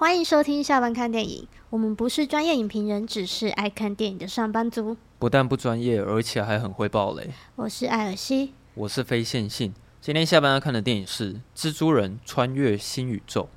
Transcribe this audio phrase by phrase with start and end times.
[0.00, 1.46] 欢迎收听下班看电影。
[1.68, 4.96] 我们不是专业影评人，只是爱看电影的上班族。
[5.18, 7.28] 不但不专业，而且还很会爆雷。
[7.54, 9.74] 我是艾尔西，我是非线性。
[10.00, 13.50] 今天下班要看的电影是《蜘蛛人穿越新宇宙》。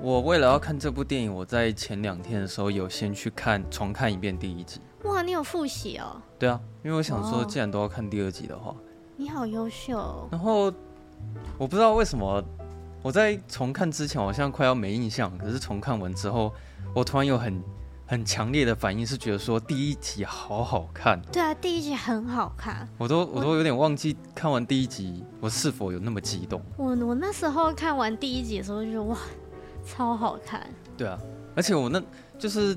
[0.00, 4.80] 我为了要看这部电影，我在前两天的时候有先去看重看一遍第一集。
[5.04, 6.20] 哇，你有复习哦？
[6.38, 8.74] 对啊，因为我想说，既然都要看第二集的话，
[9.16, 10.28] 你好优秀。
[10.30, 10.72] 然后
[11.58, 12.42] 我不知道为什么
[13.02, 16.52] 我在重看之前好像快要没印象，可是重看完之后，
[16.94, 17.62] 我突然有很
[18.06, 21.20] 很强烈的反应，是觉得说第一集好好看。
[21.32, 22.88] 对啊，第一集很好看。
[22.98, 26.60] 我都我都有点忘记看完第一集我是否有那么激动。
[26.76, 29.16] 我我那时候看完第一集的时候就觉得哇。
[29.82, 31.18] 超好看，对啊，
[31.56, 32.00] 而且我那
[32.38, 32.76] 就是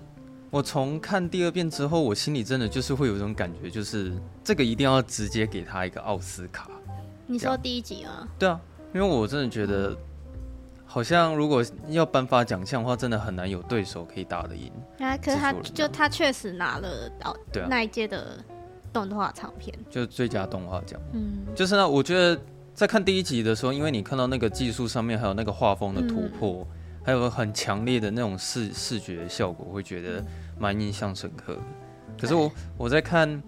[0.54, 6.70] 我从看第二遍之后，我心里真的就是会有一种感觉，就是这个一定要直接给他一个奥斯卡。
[7.26, 8.28] 你说第一集吗？
[8.38, 8.62] 对啊，
[8.94, 9.98] 因为我真的觉得，
[10.86, 14.72] 好像如果要颁发奖项的话，真的很难有对手可以打得赢。
[15.00, 18.38] 啊，可是他就他确实拿了哦，对啊，那一届的
[18.94, 21.02] 动画长片，就最佳动画奖。
[21.14, 22.40] 嗯，就是呢，我觉得
[22.76, 26.62] 在看第一集的时候，因为你看到那个技术上面还有那个画风的突破。
[26.62, 30.24] 嗯还有很强烈的那种视视觉效果，会觉得
[30.58, 31.62] 蛮印象深刻的。
[32.20, 33.42] 可是我我在看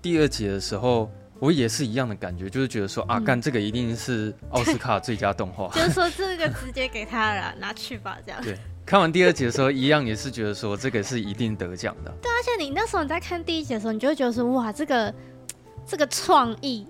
[0.00, 8.42] 第二集的时候，我也是一样的感觉，就是觉得说啊，干这个一定是奥斯卡最佳动画， 就是说这个直接给他了，拿去吧，这样。
[8.42, 12.12] 对，看完第二集的时候，一样也是觉得说这个是一定得奖的。
[12.22, 15.14] 对，而且你那时候你在看第一集的时候，你就会觉得说哇，这个
[15.86, 16.86] 这个创意，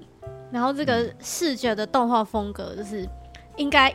[0.51, 3.09] 然后这个视觉的动画风格，就是
[3.56, 3.95] 应该。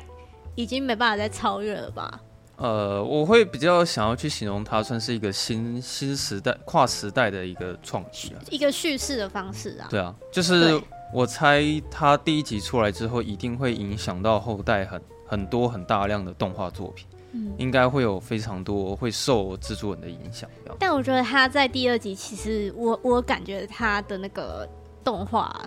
[0.60, 2.20] 已经没办法再超越了吧？
[2.58, 9.88] 呃，我会比较想要去形容它，算是一个新新时代、跨时代的一个创举啊，一个叙事的方式啊。
[9.90, 10.82] 对啊，就是
[11.14, 20.50] 我猜它第一集出来之后，一定会影响到后代很很多很大量的动画作品，嗯，应该会有非常多会受制作人的影响。
[20.80, 24.68] 但我觉得他在第二集，其实我我感觉他的那个
[25.04, 25.64] 动画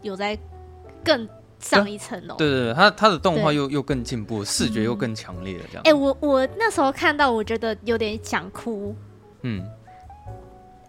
[0.00, 0.38] 有在
[1.04, 1.28] 更。
[1.62, 5.82] 上一层楼，对对对，他他的动画又又更进步，视觉又更强烈了，这样。
[5.84, 8.94] 哎、欸，我我那时候看到，我觉得有点想哭。
[9.42, 9.64] 嗯，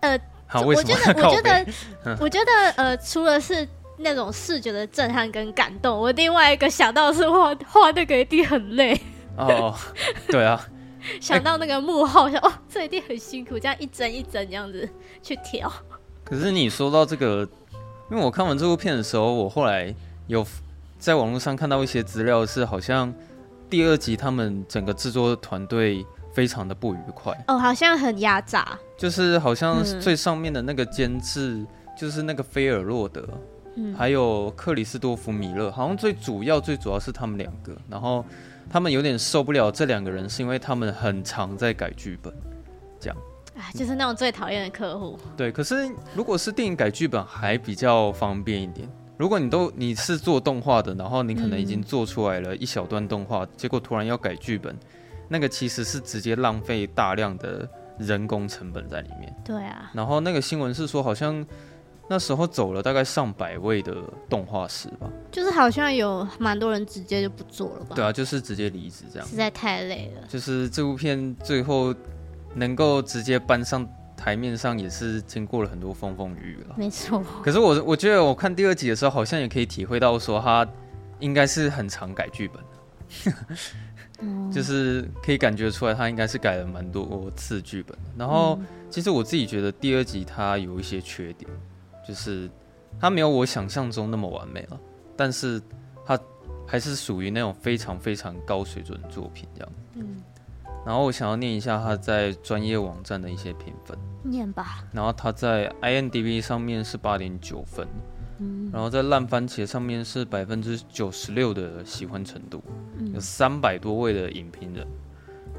[0.01, 1.65] 呃，好，我觉得，我觉得，
[2.05, 3.67] 嗯、我觉得，呃，除了是
[3.97, 8.99] 那种视觉的震撼跟感动，我另外一个想到的是画画那个一定很累。
[9.37, 9.75] 哦，
[10.27, 10.67] 对啊，
[11.21, 14.89] 想到那个幕后，想哦，这一定很辛苦，这样一帧一帧这样子
[15.21, 15.71] 去调。
[16.23, 17.47] 可是你说到这个，
[18.09, 19.93] 因为我看完这部片的时候，我后来
[20.25, 20.43] 有。
[21.03, 23.13] 在网络上看到一些资料，是好像
[23.69, 27.37] 第二集他们整个制作团队非常的不愉快。
[27.49, 31.65] 哦，好像很压榨，就是好像最上面的那个监制
[31.99, 33.27] 就是那个菲尔洛德，
[33.75, 38.23] 嗯，还有克里斯多夫米勒，好像最主要最主要是他们两个，然后
[38.69, 42.33] 他们有点受不了这两个人，是因为他们很常在改剧本，
[42.97, 43.17] 这样。
[43.57, 45.19] 啊，就是那种最讨厌的客户。
[45.35, 48.87] 对，可是如果是电影改剧本还比较方便一点。
[49.23, 54.77] 如果你都你是做动画的，然后你可能已经做出来了一小段动画，嗯，结果突然要改剧本，
[55.29, 57.65] 那个其实是直接浪费大量的
[57.97, 59.33] 人工成本在里面。
[59.45, 59.89] 对啊。
[59.93, 61.45] 然后那个新闻是说，好像
[62.09, 63.95] 那时候走了大概上百位的
[64.29, 67.95] 动画师吧，就是好像有蛮多人直接就不做了吧？
[67.95, 69.25] 对啊，就是直接离职这样。
[69.25, 70.27] 实在太累了。
[70.27, 71.95] 就是这部片最后
[72.53, 73.87] 能够直接搬上。
[74.23, 77.21] 台面上也是经过了很多风风雨雨了，没错。
[77.43, 80.65] 可是我我觉得我看第二集的时候，好像也可以体会到说他
[81.19, 83.33] 应该是很常改剧本，
[84.21, 87.97] 嗯， 就是可以感觉出来他应该是改了蛮多次剧本。
[88.17, 88.57] 然后
[88.89, 91.51] 其实我自己觉得第二集它有一些缺点，
[92.07, 92.49] 就是
[92.97, 94.79] 它没有我想象中那么完美了，
[95.17, 95.61] 但是
[96.05, 96.17] 它
[96.65, 99.73] 还是属于那种非常非常高水准的作品这样。
[99.95, 100.15] 嗯。
[100.85, 103.97] 然后我想要念一下他在专业网站的一些评分。
[104.23, 104.83] 念吧。
[104.91, 107.87] 然后他在 IMDB 上面是八点九分，
[108.39, 112.63] 嗯，然后在烂番茄上面是百分之九十六的喜欢程度，
[112.97, 114.87] 嗯，有三百多位的影评人，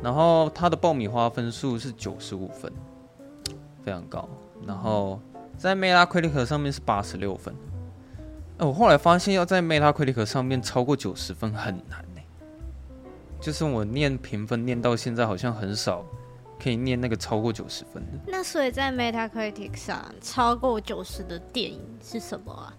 [0.02, 2.70] 然后他的爆米花分数是九十五分，
[3.82, 4.28] 非常高。
[4.66, 5.20] 然后
[5.56, 7.54] 在 Metacritic 上面是八十六分。
[8.58, 12.03] 哎，我后来发现要在 Metacritic 上面超过九十分很难。
[13.44, 16.02] 就是我念评分念到现在，好像很少
[16.58, 18.12] 可以念那个超过九十分的。
[18.26, 22.72] 那所以在 Metacritic 上超过九十的电影是什么啊？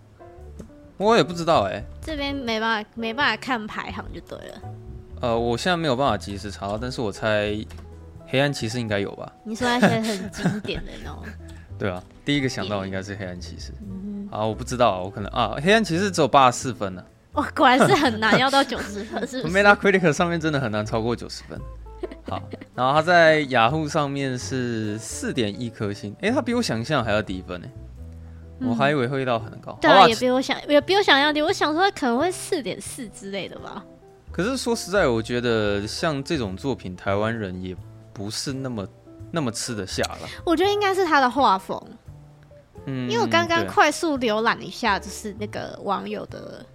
[0.98, 1.84] 我也不知道哎、欸。
[2.02, 4.62] 这边没办法没办法看排行就对了。
[5.22, 7.50] 呃，我现在没有办法及时查到，但是我猜
[8.26, 9.32] 《黑暗骑士》应该有吧？
[9.44, 11.24] 你说那些很经典的那种。
[11.78, 13.72] 对啊，第一个想到应该是《黑暗骑士》。
[14.36, 17.14] 啊，我不知道，我可能啊，黑暗骑士只有八十四分呢、啊。
[17.42, 19.54] 哇，果然是很难要到九十分，是不是？
[19.56, 21.60] Metacritic 上面真的很难超过九十分。
[22.30, 22.42] 好，
[22.74, 27.68] 然后他在雅虎上面是四点一颗星，哎、欸，他比我想象还要低分呢。
[28.60, 29.78] 嗯、我还以为会到很高。
[29.82, 31.42] 对啊，也比我想也比我想象低。
[31.42, 33.84] 我想说他可能会四点四之类的吧。
[34.32, 37.76] 可是说实在，我觉得像这种作品，台湾人也
[38.14, 38.88] 不是那么
[39.32, 40.20] 那么吃得下了。
[40.46, 41.82] 我觉得应该是他的画风，
[42.86, 46.66] 嗯，因为我刚刚快速浏览一下，就是那个网友的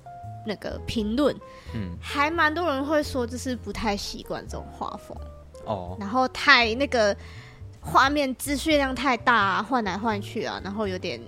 [0.46, 1.34] 那个评论，
[1.74, 5.16] 嗯，还蛮多人会说，就是不太习惯这种画风。
[5.66, 7.16] 哦，然后太那个
[7.80, 11.20] 画面资讯量太大啊，换来换去啊，然后有点。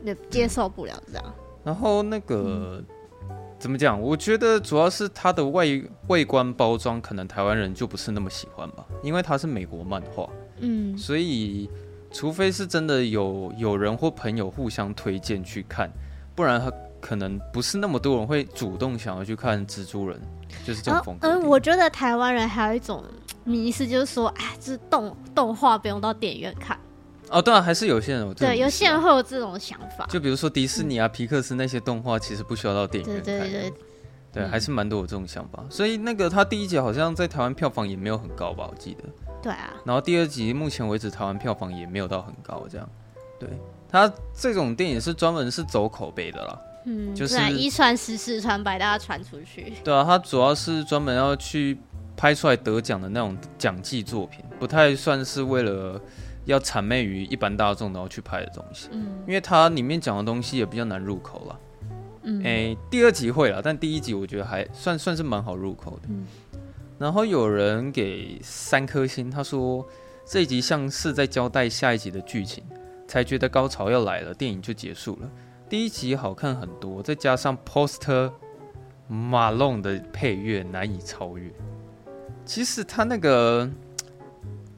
[0.00, 1.34] 那接受不了这样，
[1.64, 2.86] 然后那个、嗯、
[3.58, 4.00] 怎么讲？
[4.00, 5.66] 我觉得主要是它的外
[6.06, 11.68] 外观包装，可能台湾人就不是那么喜欢吧，因为它是美国漫画，嗯，所以
[12.12, 15.90] 除非是真的有有人或朋友互相推荐去看，
[16.36, 16.72] 不然他
[17.08, 20.20] 可能不是那么多人会主动想要去看蜘蛛人，
[20.62, 21.26] 就是这种风格。
[21.26, 23.02] 嗯、呃，我觉得台湾人还有一种
[23.44, 26.78] 迷思，就是说，哎，这是动动画不用到电影院看。
[27.30, 30.04] 哦，对啊，还是有些人对，有些人会有这种想法。
[30.10, 33.24] 就比如说迪士尼啊、嗯、皮克斯那些动画，其实不需要到电影院看。
[33.24, 33.72] 对对对，
[34.30, 35.64] 对，还是蛮多有这种想法。
[35.70, 39.04] 所以那个他第一集好像在台湾票房也没有很高吧，我记得。
[39.40, 39.72] 对啊。
[39.82, 42.86] 然后第二集目前为止台湾票房也没有到很高，这样。
[43.38, 43.48] 对，
[43.88, 46.60] 他这种电影是专门是走口碑的啦。
[46.84, 49.72] 嗯，就是一传十，十传百，大家传出去。
[49.84, 51.78] 对啊，他主要是专门要去
[52.16, 56.00] 拍出来得奖的那种奖季作品，不太算是为了。
[56.44, 61.60] 要谄媚于一般大众然后去拍的东西，嗯，因为它里面讲的东西也比较难入口了，
[62.22, 66.26] 嗯，哎、欸，第二集会了，但第一集我觉得还算算是蛮好入口的，嗯，
[66.96, 69.86] 然后有人给三颗星，他说
[70.24, 72.64] 这一集像是在交代下一集的剧情，
[73.06, 75.30] 才觉得高潮要来了，电影就结束了。
[75.68, 78.32] 第一集好看很多，再加上 Poster
[79.10, 81.52] Malone 的配乐难以超越。
[82.44, 83.68] 其实他那个。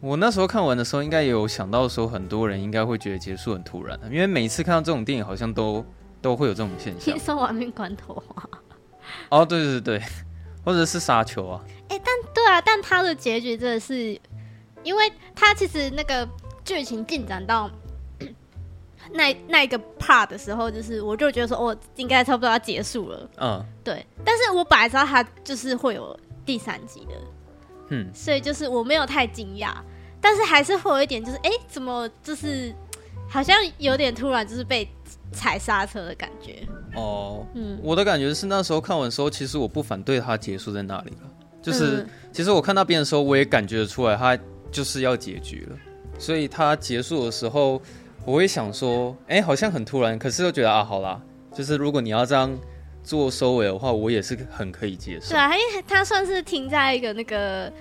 [0.02, 5.84] 我那时候看完的时候，应该也有想到说，很多人应该会觉得结束很突然，因为每次看到这种电影，好像都
[6.22, 7.14] 都会有这种现象。
[7.14, 8.48] 你说亡命关头啊？
[9.28, 10.02] 哦，对对对，
[10.64, 11.62] 或者是沙丘啊。
[11.90, 14.18] 哎、欸，但对啊，但他的结局真的是，
[14.82, 16.26] 因为他其实那个
[16.64, 17.70] 剧情进展到
[19.12, 23.30] 那那一个 part 的时候，就是我就觉得说，哦，应该差不多要结束了。
[23.40, 24.04] 嗯，对。
[24.24, 27.14] 但是我本来知道他就是会有第三集的。
[27.88, 29.72] 嗯，所以就是我没有太惊讶，
[30.20, 32.72] 但是还是会有一点，就是哎、欸，怎么就是
[33.28, 34.88] 好像有点突然，就是被
[35.32, 36.66] 踩刹车的感觉。
[36.94, 41.30] 哦，嗯，我的感觉是那时候看完的时候，其实我不反对他结束在那里了。
[41.60, 44.38] 就是、嗯、其实我看那边的时候，我也感觉得出来，他
[44.70, 45.76] 就是要结局了。
[46.18, 47.82] 所以他结束的时候，
[48.30, 51.20] 我会想说，哎、欸，好像很突然，可是又觉得啊，好啦，
[51.52, 52.56] 就是如果你要这样。
[53.02, 55.30] 做收尾的话，我也是很可以接受。
[55.30, 57.72] 对啊，因为他算是停在一个那个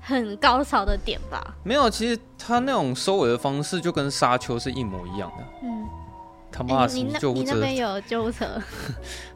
[0.00, 1.54] 很高潮的点吧。
[1.62, 5.44] 没有，其实他那种收尾的方式就跟沙丘是一模一样的。
[5.62, 5.86] 嗯，
[6.50, 8.60] 他妈你那救护车，你那边有救护车？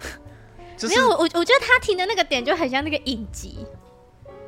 [0.76, 3.64] 就是、没有，我我觉得他停的那个点就很像那个影集。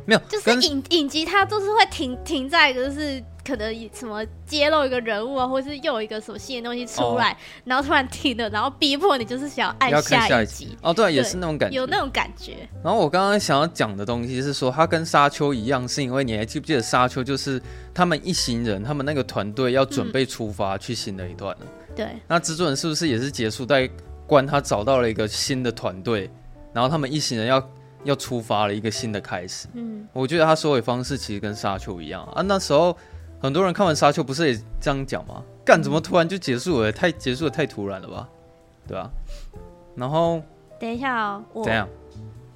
[0.04, 10.64] 没有，就是影影集，它都是会停停在一个，就是可能什么揭露一个人物啊，或者是又有一个什么新的东西出来，哦、然后突然停了，然后逼迫你就是想要按下一集。
[10.64, 12.68] 一集哦，对，对，也是那种感觉，有那种感觉。
[12.82, 17.60] 然后我刚刚想要讲的东西是说，它跟沙丘一样，是因为你还记不记得沙丘就是
[17.92, 21.60] 他们一行人，他们那个团队要准备出发去新的一段了。
[21.62, 22.06] 嗯、对。
[22.28, 23.90] 那蜘蛛人是不是也是结束在
[24.26, 26.30] 关他找到了一个新的团队，
[26.72, 27.62] 然后他们一行人要。
[28.04, 32.42] 要出发了一个新的开始，嗯，我觉得他收尾方式其实跟沙丘一样啊。
[32.42, 32.98] 那时候
[33.42, 35.42] 很多人看完沙丘不是也这样讲吗？
[35.64, 36.92] 干，怎么突然就结束了？
[36.92, 38.28] 太结束的太突然了吧？
[38.86, 39.10] 对啊？
[39.96, 40.40] 然后
[40.78, 41.88] 等一下哦，我怎样？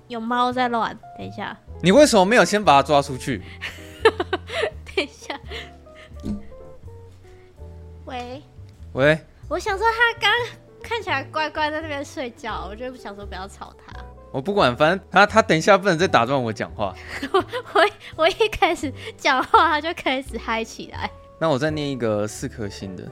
[0.07, 0.97] 有猫在乱。
[1.19, 3.43] 等一下，你为什么没有先把它抓出去？
[4.95, 5.39] 等一下，
[8.05, 8.41] 喂
[8.93, 10.31] 喂，我想说他刚
[10.81, 13.93] 看起来乖乖在那边睡觉，我就不想说不要吵他。
[14.37, 16.95] 我不管，反正他他等一下不能再打断我讲话。
[17.33, 17.39] 我
[17.73, 21.11] 我我一开始讲话，他就开始嗨起来。
[21.41, 23.03] 那我再念一个四颗星的。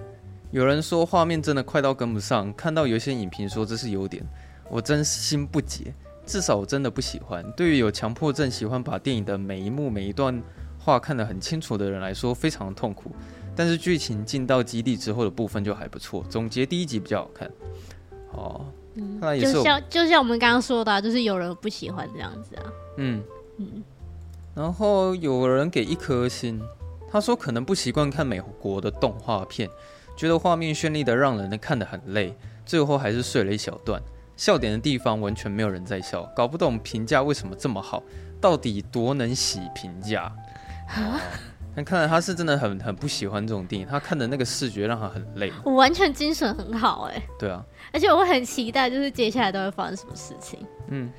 [0.50, 4.22] 有人说画面真的快到跟不上，看到有些影评说这是优点，
[4.68, 5.94] 我真心不解。
[6.26, 7.42] 至少我真的不喜欢。
[7.56, 10.42] 对于有强迫症喜欢把电影的每一幕每一段
[10.78, 13.10] 话看得很清楚的人来说，非常痛苦。
[13.56, 16.22] 但是剧情进到基地之后的部分就还不错。
[16.28, 17.50] 总结第一集比较好看。
[18.32, 18.66] 哦。
[18.94, 22.62] 嗯，就像就像我们刚刚说的，啊，就是有人不喜欢这样子啊。
[22.96, 23.22] 嗯
[23.58, 23.82] 嗯。
[24.54, 26.60] 然后有人给一颗星，
[27.10, 29.68] 他说可能不习惯看美国的动画片，
[30.16, 32.36] 觉得画面绚丽的让人看得很累。
[32.64, 34.00] 最后还是睡了一小段。
[34.36, 38.02] 笑点的地方完全没有人在笑，搞不懂评价为什么这么好，
[38.40, 40.32] 到底多能洗评价？
[41.76, 45.52] 那看来他是真的很很不喜欢这种电影，他看的那个视觉让他很累。
[45.64, 47.22] 我完全精神很好哎。
[47.38, 50.58] 对啊，而且我会很期待，就是接下来都会发生什么事情。
[50.88, 51.10] 嗯，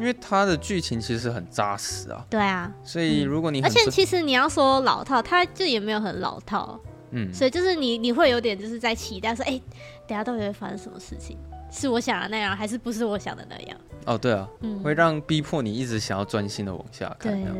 [0.00, 2.26] 因为他的剧情其实很扎实啊。
[2.28, 6.78] 对啊，所以如果你、嗯、而且其实你要说老套，他就也没有很老套。
[7.12, 9.62] 嗯，所以就是你你会有点就是在期待说，哎、欸，
[10.08, 11.36] 等下到底会发生什么事情？
[11.70, 13.78] 是我想的那样，还是不是我想的那样？
[14.06, 17.32] 哦，对啊，嗯，会让逼迫你一直想要专心的往下看。
[17.40, 17.52] 对，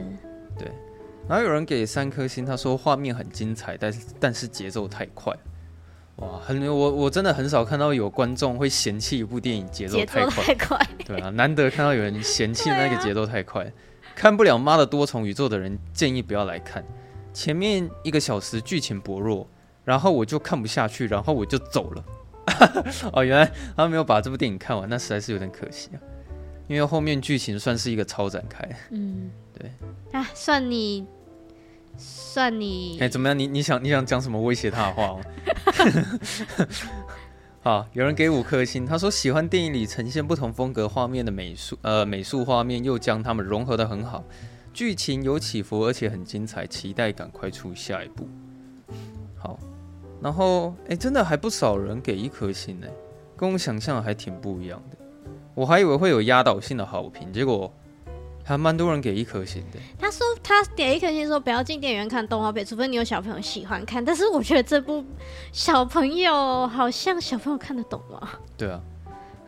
[0.59, 0.73] 对。
[1.29, 5.35] 然后有人给三颗星，他说画面很精彩，但是但是节奏太快。
[6.17, 10.45] 哇，很我我真的很少看到有观众会嫌弃一部电影节奏太快。
[10.45, 10.79] 太快。
[11.07, 13.73] 对啊，难得看到有人嫌弃那个节奏太快，啊、
[14.15, 16.85] 看不了妈的多重宇宙的人建议不要来看。
[17.33, 19.49] 前面一个小时剧情薄弱，
[19.85, 22.05] 然后我就看不下去，然后我就走了。
[23.15, 25.99] 哦，原来他没有把这部电影看完，那实在是有点可惜啊。
[26.73, 28.67] 因为后面剧情算是一个超展开。
[28.91, 29.71] 嗯， 对。
[30.13, 31.07] 啊，算你，
[31.97, 32.99] 算你。
[33.01, 33.39] 哎，怎么样？
[33.39, 35.21] 你你想你想讲什么威胁他的话吗？
[37.63, 44.25] 好，有人给五颗星，他说喜欢电影里呈现不同风格画面的美术，呃，美术画面又将它们融合得很好，
[44.73, 48.27] 剧情有起伏，而且很精彩，期待赶快出下一部。
[49.39, 49.59] 好。
[50.21, 52.87] 然后，哎，真的还不少人给一颗星呢，
[53.37, 54.97] 跟我想象还挺不一样的。
[55.55, 57.73] 我还以为会有压倒性的好评，结果
[58.45, 59.79] 还蛮多人给一颗星的。
[59.99, 64.05] 他说他点一颗星说不要进电影院看动画片，除非你有小朋友喜欢看。
[64.05, 65.05] 但是我觉得这部
[65.53, 68.31] 小朋友好像小朋友看得懂吗？
[68.57, 68.81] 对啊，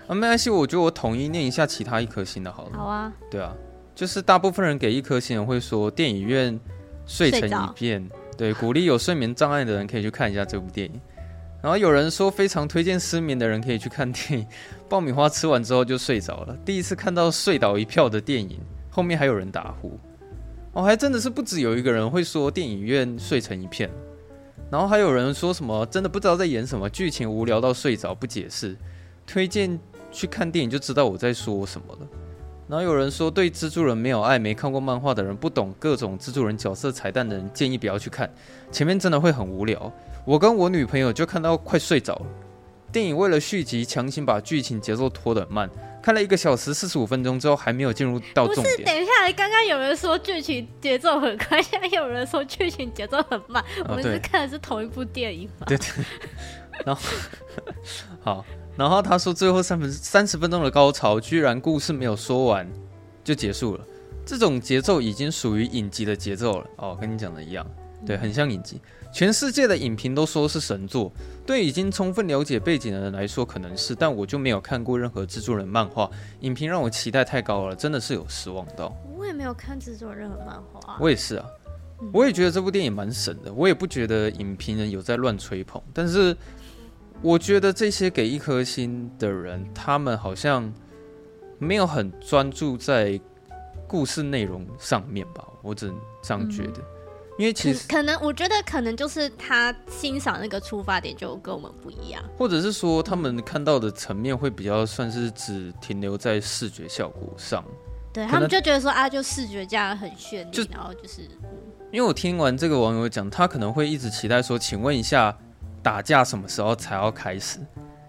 [0.07, 2.71] 啊没关系，我觉得我统一念一下其他一颗星的好了。
[2.75, 3.13] 好啊。
[3.31, 3.53] 对啊，
[3.95, 6.61] 就是大部分人给一颗星的会说电影院
[7.07, 8.09] 睡成一片。
[8.37, 11.01] 对，鼓励有睡眠障碍的人可以去看一下这部电影。
[11.65, 14.47] 然后有人说非常推荐失眠的人可以去看电影。
[14.87, 19.99] 爆米花吃完之后就睡着了，第一次看到睡倒一票的电影，后面还有人打呼。
[20.75, 23.91] 哦，还真的是不止有一个人会说电影院睡成一片。
[24.71, 28.77] 然后还有人说什么真的不知道在演什么，剧情无聊到睡着不解释，
[29.27, 29.81] 推荐
[30.13, 32.07] 去看电影就知道我在说什么了。
[32.69, 38.31] 然后有人说，对蜘蛛人没有爱，没看过漫画的人，不懂各种蜘蛛人角色彩蛋的人，建议不要去看，
[38.71, 39.91] 前面真的会很无聊。
[40.25, 42.27] 我跟我女朋友就看到快睡着了。
[42.91, 45.69] 电影为了续集，强行把剧情节奏拖得很慢，
[46.01, 48.65] 看了一个小时四十五分钟之后，还没有进入到重点。
[48.65, 55.67] 不是，等一下，刚刚有人说剧情节奏很快，现在有人说剧情节奏很慢，哦、我们是看的是同一部电影吗？
[55.67, 55.87] 对对。
[56.87, 57.03] 然后，
[58.21, 58.45] 好。
[58.77, 62.69] 然后他说，最后三分三十分钟的高潮，居然故事没有说完
[63.23, 63.85] 就结束了。
[64.27, 66.67] 这种节奏已经属于影集的节奏了。
[66.77, 67.65] 哦，跟你讲的一样，
[68.07, 68.81] 对，很像影集。
[69.13, 71.13] 全世界的影评都说是神作，
[71.47, 78.95] 对已经充分了解背景的人来说可能是，但我就没有看过任何制作人漫画，影评让我期待太高了，真的是有失望到。
[79.17, 80.99] 我也没有看制作人任何漫画。
[81.01, 81.47] 我也是啊，
[82.13, 86.37] 我也觉得这部电影蛮神的，我也不觉得影评人有在乱吹捧，但是。
[87.23, 90.71] 我觉得这些给一颗星的人，他们好像
[91.59, 93.19] 没有很专注在
[93.87, 96.81] 故事内容上面吧，我只能这样觉得。
[96.81, 96.85] 嗯、
[97.39, 107.65] 因为其实可能，我觉得可能就是他欣赏那个出发点就跟我们不一样，或者是说他们看到的层面会比较算是只停留在视觉效果上。
[108.13, 111.51] 对，他们就觉得说啊，就视觉这样很绚丽，然后就是、嗯。
[111.93, 115.37] 因为我听完这个网友讲，他可能会一直期待说，请问一下。
[115.83, 117.59] 打架什么时候才要开始？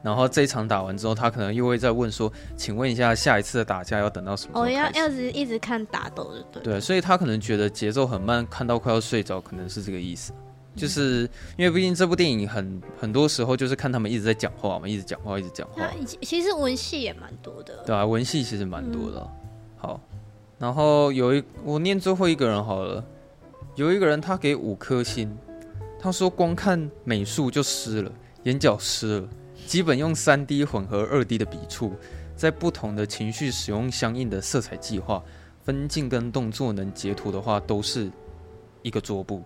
[0.06, 6.62] 然后这一场打完之后，他可能又会再问说：“请问一下，下一次的打架要等到什么时候？”哦，要要是一直看打斗的，对。
[6.62, 10.32] 对，所以他可能觉得节奏很慢，看到快要睡着，可能是这个意思。
[10.76, 15.82] 就是因为毕竟这部电影很很多时候就是看他们一直在讲话嘛，一直讲话，一直讲话。
[16.22, 17.82] 其实文戏也蛮多的。
[17.84, 19.20] 对啊，文戏其实蛮多的。
[19.20, 19.30] 嗯、
[19.78, 20.02] 好，
[20.60, 23.04] 然后有一我念最后一个人好了，
[23.74, 25.36] 有一个人他给五颗星。
[26.00, 28.12] 他说：“光看美术就湿了，
[28.44, 29.28] 眼角湿了。
[29.66, 31.94] 基本用三 D 混合二 D 的笔触，
[32.36, 35.24] 在不同的情绪使用相应的色彩计划，
[35.64, 38.12] 分镜跟动作能截图的话，都是
[38.82, 39.44] 一个桌布。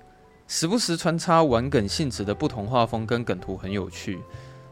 [0.47, 4.19] 时不时穿插玩梗性质的不同画风跟梗图，很有趣。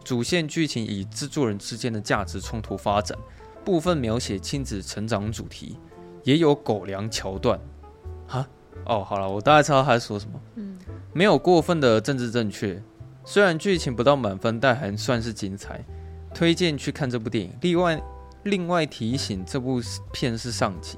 [0.03, 3.17] 主线剧情以制作人之间的价值冲突发展，
[3.63, 5.77] 部分描写亲子成长主题，
[6.23, 7.59] 也有狗粮桥段。
[8.27, 8.47] 哈，
[8.85, 10.39] 哦，好了，我大概知道他在说什么。
[10.55, 10.77] 嗯。”
[11.13, 12.79] 没有过分的政治正确，
[13.29, 15.83] 虽然剧情不到满分，但还算是精彩，
[16.33, 17.51] 推荐去看这部电影。
[17.59, 18.01] 另外，
[18.43, 19.81] 另外提醒，这部
[20.13, 20.97] 片是上集，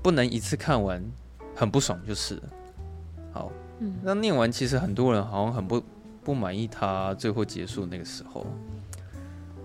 [0.00, 1.04] 不能一次看完，
[1.52, 2.42] 很不爽就是了。
[3.32, 3.50] 好，
[3.80, 5.82] 嗯，那念完，其实很多人好像很不
[6.22, 8.46] 不满意他最后结束那个时候。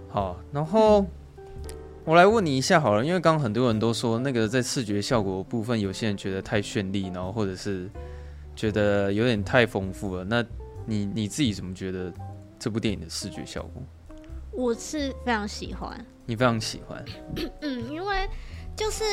[0.10, 1.08] 好，然后、嗯、
[2.06, 7.88] 我来问你一下好了，因为刚刚很多人都说那个在视觉效果部分，有些人觉得太绚丽，然后或者是
[8.56, 10.24] 觉得有点太丰富了。
[10.24, 10.44] 那
[10.90, 12.12] 你你自己怎么觉得
[12.58, 13.84] 这部电影的视觉效果？
[14.52, 17.06] 我是非常喜欢，你非常喜欢，
[17.62, 18.28] 嗯，因为
[18.76, 19.06] 就是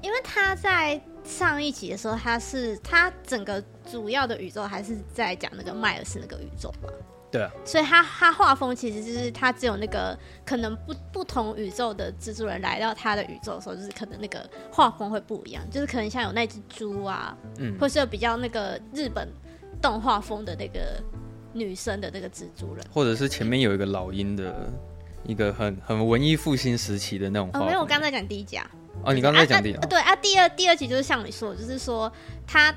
[0.00, 6.88] 因为他在上一集的时候，他是他整个主要的宇宙还是在讲那个迈尔斯那个宇宙嘛，
[7.32, 19.28] 对啊，所以他他画风其实就是他只有那个可能不不同宇宙的蜘蛛人来到他的宇宙的时候，就是可能那个画风会不一样，就是可能像有那只猪啊，嗯，或是有比较那个日本
[19.84, 20.80] 动画风的那个。
[21.56, 24.68] 女生的那个蜘蛛人，或者是前面有一个老鹰的
[25.24, 27.48] 一个很很文艺复兴时期的那种。
[27.54, 28.68] 哦，没有，我刚才讲第一集啊。
[29.04, 29.78] 哦，你刚才讲第一集。
[29.88, 32.12] 对啊，第二第二集就是像你说的，就是说
[32.44, 32.74] 他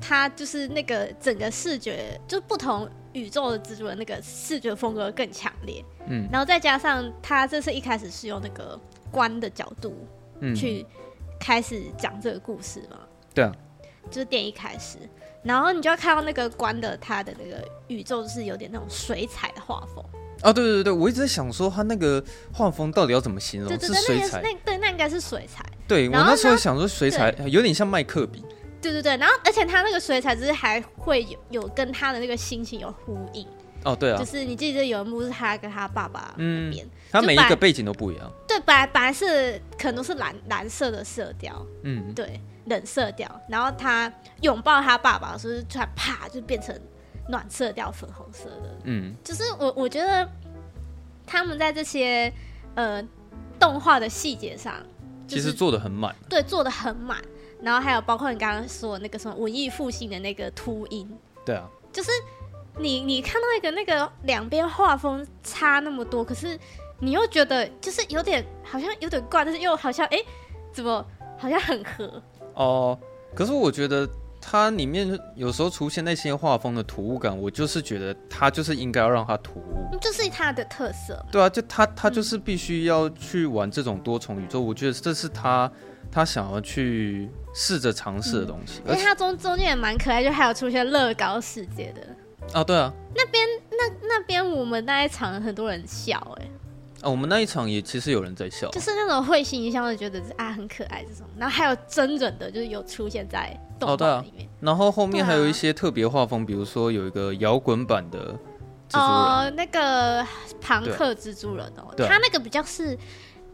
[0.00, 5.84] 他就是那个整个视觉，就不同宇宙的蜘蛛人那个视觉风格更强烈。
[6.06, 8.78] 嗯，然后再加上他这是一开始是用那个
[9.10, 10.06] 观的角度
[10.54, 10.86] 去
[11.40, 12.96] 开始讲这个故事嘛。
[13.34, 13.52] 对啊，
[14.08, 14.98] 就是电影一开始。
[15.42, 20.04] 然后你就要看到那个关的他的那个宇宙是有点那种水彩的画风
[20.42, 23.68] 哦，对对对，我一直在想说他那个画风到底要怎么形容？
[23.68, 25.64] 对对对，是水彩，那对那应该是水彩。
[25.86, 28.42] 对，我那时候想说水彩有点像麦克笔。
[28.80, 33.46] 对对对，然后而且他那个水彩就是还会有有跟他的那个心情有呼应。
[33.84, 38.32] 哦，对啊，就是你记得有一幕是他跟他爸爸那边，嗯，他每一个背景都不一样。
[38.48, 42.40] 对，本来本来是可能都是蓝蓝色的色调，嗯，对。
[42.66, 44.12] 冷色调，然后他
[44.42, 46.78] 拥抱他爸爸，的时候突然啪就变成
[47.28, 48.78] 暖色调，粉红色的。
[48.84, 50.28] 嗯，就是我我觉得
[51.26, 52.32] 他们在这些
[52.74, 53.02] 呃
[53.58, 54.74] 动画的细节上，
[55.26, 56.14] 其实做的很满。
[56.28, 57.18] 对，做的很满。
[57.62, 61.06] 然后还有包括你刚刚说的那个什么文艺复兴的那个秃鹰。
[61.44, 62.10] 对啊，就是
[62.78, 66.58] 你你看到一个那个两边画风差那么多，可是
[67.00, 70.26] 你又觉得就是有点好像有点怪，但是又好像哎、欸，
[70.72, 71.06] 怎么
[71.38, 72.22] 好像很合。
[72.60, 72.98] 哦，
[73.34, 74.06] 可是我觉得
[74.38, 81.24] 它里面有时候出现那些画风的突兀感，我就是觉得它就是应该要让它突兀，就是它的特色。
[81.32, 85.72] 对啊，就它它就是必须要去玩这种多重宇宙，嗯、我觉得这是他
[86.12, 88.82] 他想要去试着尝试的东西。
[88.86, 92.06] 因为它中中间也蛮可爱，就还有出现乐高世界的。
[92.52, 96.50] 哦，对啊，那边那那边我们那一场很多人笑哎、欸。
[97.02, 101.26] 啊，我们那一场也其实有人在笑，就是那种会心一笑，的觉得啊很可爱这种。
[101.38, 104.44] 然后还有真人的，就是有出现在动画里面。
[104.44, 104.48] 哦，对啊。
[104.60, 108.34] 然后后面还有一些特别画风，比如说有一个摇滚版的
[108.90, 110.26] 蜘蛛人，哦，那个
[110.60, 112.98] 庞克蜘蛛人哦，他那个比较是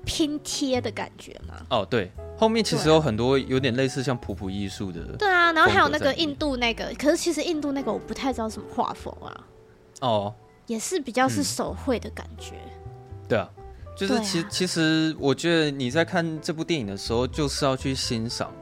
[0.05, 1.55] 拼贴的感觉嘛。
[1.71, 5.01] 哦，对，后面其实有很多有点类似像普普艺术的。
[5.17, 9.47] 对啊，然后还有那个印度那个，可是其实印度那个我不太知道什么画风啊。
[10.01, 10.35] 哦，
[10.67, 12.57] 也是比较是手绘的感觉。
[12.57, 12.73] 嗯
[13.29, 13.51] 对啊，
[13.97, 18.53] 就是其、啊、其实我觉得你在看这部电影的时候，就是要去欣赏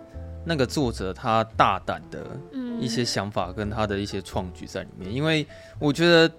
[0.44, 2.24] 那个作者他大胆的
[2.80, 5.46] 一些想法跟他的一些创举在里面，嗯、因为
[5.78, 6.30] 我觉得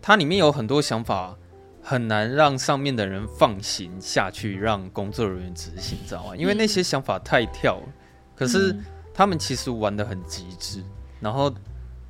[0.00, 1.36] 它里面有很多想法
[1.82, 6.36] 很难让上面的人放行下去，让工作人员执行，知道吗？
[6.36, 7.88] 因为那些想法太跳了，
[8.36, 8.76] 可是
[9.12, 10.82] 他们其实玩的很极致，
[11.20, 11.52] 然后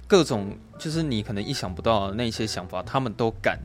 [0.07, 3.59] 各种就是你可能意想不到的那些想法，他们都敢。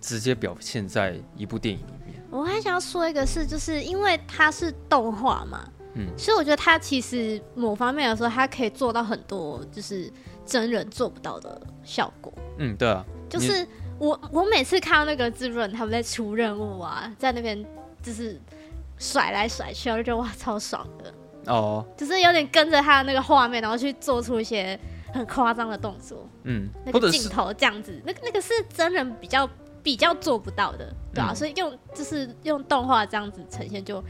[0.00, 2.22] 直接表现在一部电影里面。
[2.30, 10.08] 我还想要说一个是，就是因为它是动画嘛，嗯，所以我觉得它其实某方面来说，它可以做到很多就是
[10.46, 12.32] 真人做不到的效果。
[12.58, 13.66] 嗯，对啊，就是
[13.98, 17.66] 我我每次看到那个蜘蛛人他们在出任务啊，在那边
[18.00, 18.40] 就是
[18.96, 21.12] 甩来甩去，我就觉得哇，超爽的
[21.52, 24.78] 哦，就是有点跟着他的那个画面，然后去做出一些
[25.12, 26.24] 很夸张的动作。
[26.44, 29.50] 嗯，那个镜头这样子，那个那个是真人比较。
[29.82, 34.02] 比较做不到的，对啊，嗯、所以用就是用动画这样子呈现，就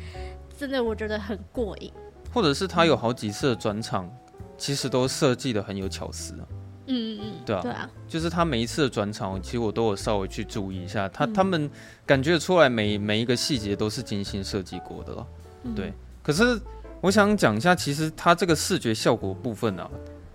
[0.59, 1.93] 真的我觉得很过瘾。
[2.33, 4.11] 或者是他有好几次的转场，
[4.57, 6.45] 其实都设计的很有巧思啊。
[6.87, 11.71] 嗯嗯嗯，对啊，对啊，就是他每一次的转场，其实我都有稍微去注意一下，他、嗯、他们
[12.05, 15.27] 感觉出来每每一个细节都是精心设计过的了。
[15.65, 16.61] 嗯、对，可是
[17.01, 19.89] 我想讲一下，其实他这个视觉效果部分啊，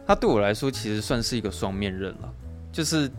[0.07, 2.33] 他对我来说其实算是一个双面刃了，
[2.71, 3.11] 就是。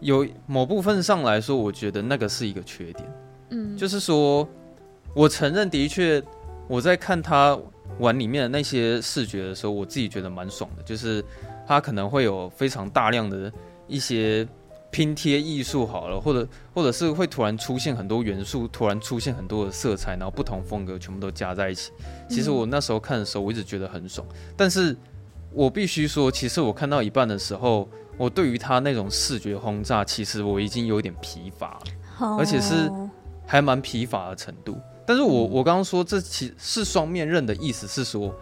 [0.00, 3.14] 有某部分上来说，我觉得那个是一个缺点。
[3.50, 4.48] 嗯，就是说，
[5.14, 6.22] 我承认的确，
[6.68, 7.58] 我在看他
[7.98, 10.82] 玩里面的那些视觉的时候，我自己觉得蛮爽的。
[10.82, 11.24] 就是
[11.66, 13.52] 他可能会有非常大量的
[13.86, 14.46] 一些
[14.90, 21.90] 拼贴艺术，好了，或者或者是会突然出现很多元素，突然出现很多的色彩，然后不同风格全部都加在一起。
[22.28, 24.26] 其实我那时候看的时候，我一直觉得很爽。
[24.56, 24.96] 但是
[25.52, 27.88] 我必须说，其实我看到一半的时候。
[28.18, 31.80] 我对于他那种视觉轰炸，其实我已经有点疲乏
[32.18, 32.90] 了，而且是
[33.46, 34.76] 还蛮疲乏的程度。
[35.06, 38.34] 但是我我刚刚说这其实是双面刃的意思是说，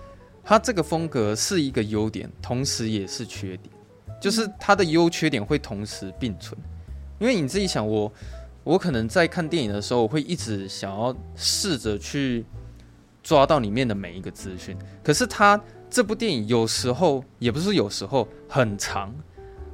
[0.42, 3.70] 他这个风格是一个优点，同时也是缺点，
[4.20, 6.58] 就是它的优缺点会同时并存。
[7.18, 8.10] 因为你自己想我，
[8.64, 12.44] 我我可能在看电影的时候，我会一直想要试着去
[13.22, 14.76] 抓到里面的每一个资讯。
[15.04, 19.14] 可是他这部电影有时候也不是有时候很长，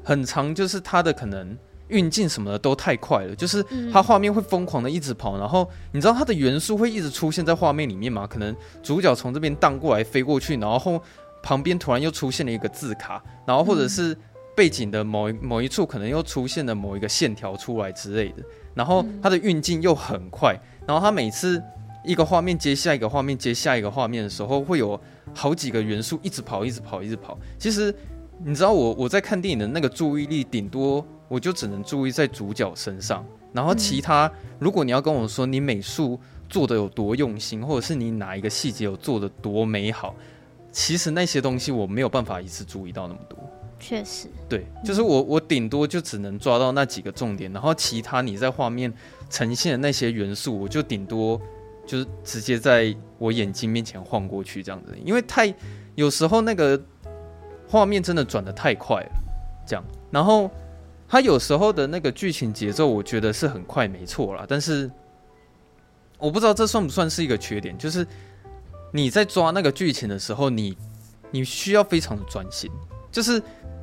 [0.03, 1.57] 很长，就是它的可能。
[1.89, 3.63] 运镜什么的都太快了，就是
[3.93, 8.27] 它画面会疯狂的一直跑，然后你知道它的元素会一直出现在画面里面吗？
[8.27, 11.03] 可能主角从这边荡过来飞过去，然后
[11.43, 14.17] 旁边突然又出现了一个字卡，然后或者是
[14.57, 18.43] 背景的某一某一处可能又出现了某一个线条出来之类的，
[18.75, 21.63] 然后它的运镜又很快，然后它每次
[22.07, 24.99] 一个画面接下一个画面接下一个画面的时候，会有
[25.35, 27.39] 好几个元素一直跑一直跑一直跑。
[27.59, 27.95] 其实
[28.45, 31.05] 你知道我我在看电影的那个注意力顶多。
[31.29, 33.25] 我就只能注意在主角身上，
[33.55, 40.15] 然后其他，如果你要跟我说你美术做的有多用心，或者是你哪一个细节有做的多美好，
[40.71, 43.39] 其实那些东西我没有办法一次注意到那么多。
[43.81, 48.93] 确实，对，就是我我顶多就只能抓到那几个重点，然后其他你在画面
[49.31, 51.41] 呈现的那些元素，我就顶多
[51.87, 55.55] 就是直接在我眼睛面前晃过去这样子，因为太
[55.95, 56.79] 有时候那个
[57.73, 59.11] 画面真的转得太快了，
[59.67, 60.51] 这样，然后。
[61.09, 64.47] 他有时候的那个剧情节奏，我觉得是很快，没错啦。
[64.49, 64.91] 但是
[66.17, 68.07] 我不知道这算不算是一个缺点，就是
[68.93, 70.75] 你在抓那个剧情的时候，你
[71.31, 72.71] 你需要非常的专心。
[73.11, 73.43] 就是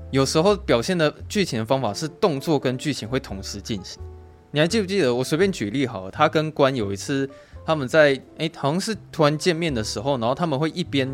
[0.09, 4.01] 有时候表现的剧情的方法是动作跟剧情会同时进行。
[4.49, 5.13] 你还记不记得？
[5.13, 7.29] 我随便举例好了，他跟关有一次
[7.63, 11.07] 他们在诶、好像是突然见面的时候，然后他们会一边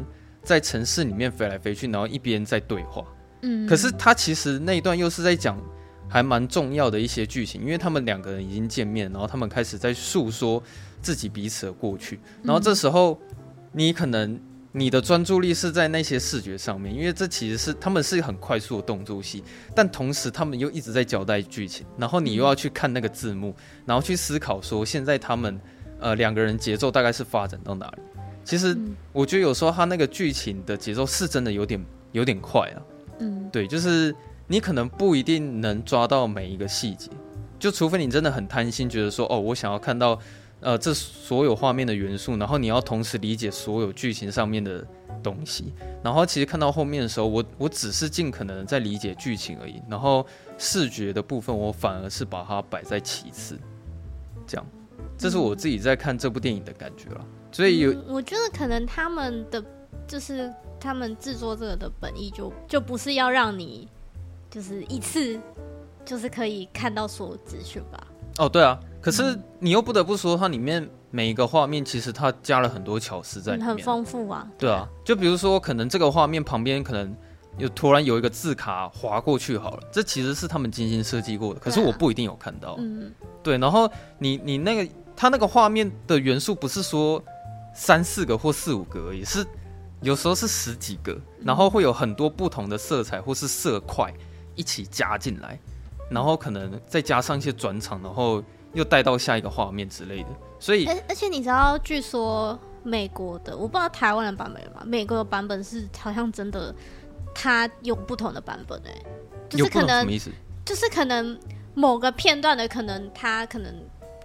[0.46, 3.04] 在城市里面飞来飞去，然后一边在对话。
[3.42, 5.60] 嗯，可是他其实那一段又是在讲。
[6.08, 10.62] 还蛮重要的一些剧情，因为他们两个人已经见面，然后他们开始在诉说
[11.02, 13.20] 自己彼此的过去，然后这时候
[13.72, 14.40] 你可能
[14.72, 19.44] 你的专注力是在那些视觉上面，因为这其实是他们是很快速的动作戏，
[19.76, 23.54] 但同时他们又一直在交代剧情，然后你又要去看那个字幕，
[23.84, 25.60] 然后去思考说现在他们
[26.00, 28.02] 呃两个人节奏大概是发展到哪里。
[28.46, 28.78] 其实
[29.12, 32.80] 我觉得有时候他那个剧情的节奏是真的有点有点快啊，
[33.20, 34.16] 嗯，对，就是。
[34.48, 37.10] 你可能不一定能抓到每一个细节，
[37.58, 40.20] 就除非你真的很贪心，觉得说哦，我想要看到
[40.60, 44.86] 呃这所有画面的元素，然后你要同时理解所有剧情上面的
[45.24, 50.24] 东西，然后其实看到后面的时候，我我只是尽可能在理解剧情而已，然后
[50.60, 53.58] 视觉的部分我反而是把它摆在其次，
[54.46, 54.66] 这样，
[55.18, 57.26] 这是我自己在看这部电影的感觉了。
[57.56, 59.64] 所以有，嗯，我觉得可能他们的
[60.06, 63.88] 就是他们制作这个的本意就就不是要让你。
[64.48, 65.38] 就是一次，
[66.06, 68.08] 就是可以看到所有资讯吧。
[68.38, 74.48] 哦，对啊，可是你又不得不说，它里面每一个画面其实它加了很多巧思在里面，很丰富啊。
[74.58, 77.14] 对啊，就比如说，可能这个画面旁边可能
[77.58, 82.78] 有突然有一个字卡划过去好了，这其实是他们精心设计过的，可是我不一定有看到。
[82.80, 83.12] 嗯，
[83.44, 83.58] 对。
[83.58, 87.22] 然后你你那个它那个画面的元素不是说
[87.76, 89.46] 三四个或四五个而已，是
[90.02, 94.12] 有时候是十几个，然后会有很多不同的色彩或是色块。
[94.58, 95.60] 一起加进来，
[96.10, 100.30] 然后可能再加上一些转场，然后又带到下一个画面之类的。
[100.62, 104.82] 所以，而而且你知道，据说美国的，我不知道台湾的版本有吗？
[104.86, 106.74] 美国的版本是好像真的，
[107.34, 109.06] 它有不同的版本哎、欸，
[109.50, 110.32] 就是可能什么意思？
[110.64, 111.38] 就是可能
[111.74, 113.74] 某个片段的，可能他可能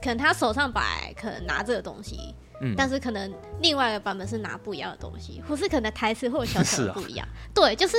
[0.01, 2.37] 可能他手上摆，可能拿这个东西。
[2.61, 7.27] 嗯，但是可能另外一个版本是拿不一样的东西，或是可能台词或者小小的 不一样。
[7.27, 7.97] 啊、对，就是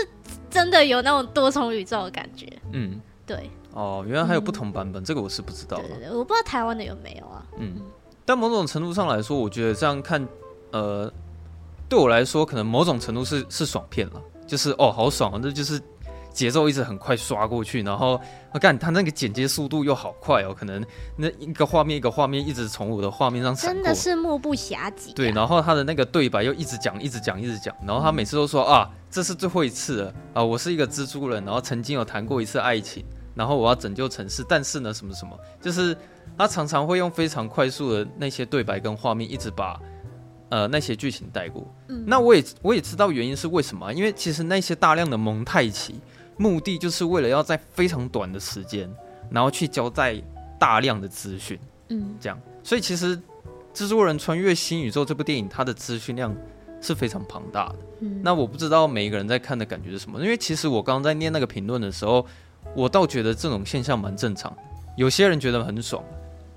[0.49, 2.47] 真的有那种多重宇宙的感觉。
[2.71, 3.49] 嗯，对。
[3.73, 5.83] 哦，原来还有不同版本，嗯、这个我是不知道的。
[5.83, 7.45] 对对对，我不知道台湾的有没有啊。
[7.57, 7.81] 嗯，
[8.25, 10.27] 但某种程度上来说，我觉得这样看，
[10.71, 11.11] 呃，
[11.87, 15.81] 对我来说，可能某种程度是是爽片了，就是哦，好爽啊，这就是。
[16.33, 18.19] 节奏一直很快刷过去，然后
[18.53, 20.83] 我看他那个剪接速度又好快哦，可能
[21.17, 25.11] 那一个画面一个画面一直从我的画面上真的是目不暇接。
[25.13, 33.03] 对，然后他的那个对白又一直讲一直讲一直讲，然后他每次都说、嗯、啊，这是最后一次了啊，我是一个蜘蛛人，然后曾经有谈过一次爱情，
[33.35, 35.95] 然后我要拯救城市，但是呢什么什么，就是
[36.37, 39.77] 他常常会用非常快速的那些对白跟画面，一直把
[40.49, 41.67] 呃那些剧情带过。
[41.89, 45.99] 嗯，那我也我也知道原因是为什么，因为其实那些大量的蒙太奇。
[46.41, 48.91] 目的就是为了要在非常短的时间，
[49.29, 50.19] 然后去交代
[50.59, 52.39] 大量的资讯，嗯，这样。
[52.63, 53.15] 所以其实
[53.75, 56.35] 《蜘蛛人穿越新宇宙》这部电影，它的资讯量
[56.81, 57.75] 是非常庞大的。
[57.99, 62.25] 嗯，那我不知道每一个人在看的感觉是什么，因为其实我刚刚在念那个评论的时候，
[62.75, 64.51] 我倒觉得这种现象蛮正常。
[64.97, 66.03] 有些人觉得很爽，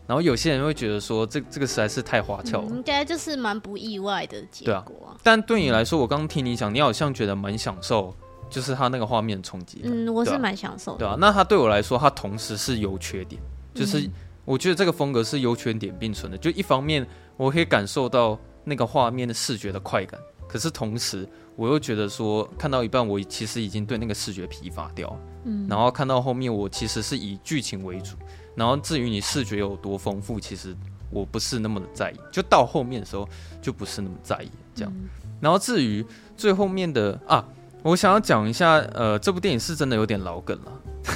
[0.07, 5.17] 然后有些人会觉得说这这个实在是太花俏了，应该就是蛮不意外的结果、啊。
[5.23, 8.15] 但对你来说，我刚刚听你讲，你好像觉得蛮享受，
[8.55, 9.81] 就是他那个画面冲击。
[9.83, 10.99] 嗯，我是蛮享受的。
[10.99, 13.43] 对啊，那他对我来说，他同时是优缺点，
[13.75, 14.09] 就是
[14.45, 16.39] 我觉得这个风格是优缺点并存的。
[16.39, 17.05] 就一方面，
[17.37, 25.19] 我可以感受到那个画面的视觉的快感，可是同时我又觉得说，看到一半，我其实已经对那个视觉疲乏掉。
[25.43, 28.15] 嗯，然后看到后面，我其实是以剧情为主。
[28.55, 30.77] 然后至于你视觉有多丰富，其实
[31.11, 32.15] 我不是那么的在意。
[32.31, 33.29] 就到后面的时候，
[33.61, 34.93] 就不是那么在意这样。
[34.95, 35.09] 嗯、
[35.41, 37.45] 然后至于最后面的啊，
[37.85, 40.73] 我想要讲一下，呃，这部电影是真的有点老梗了。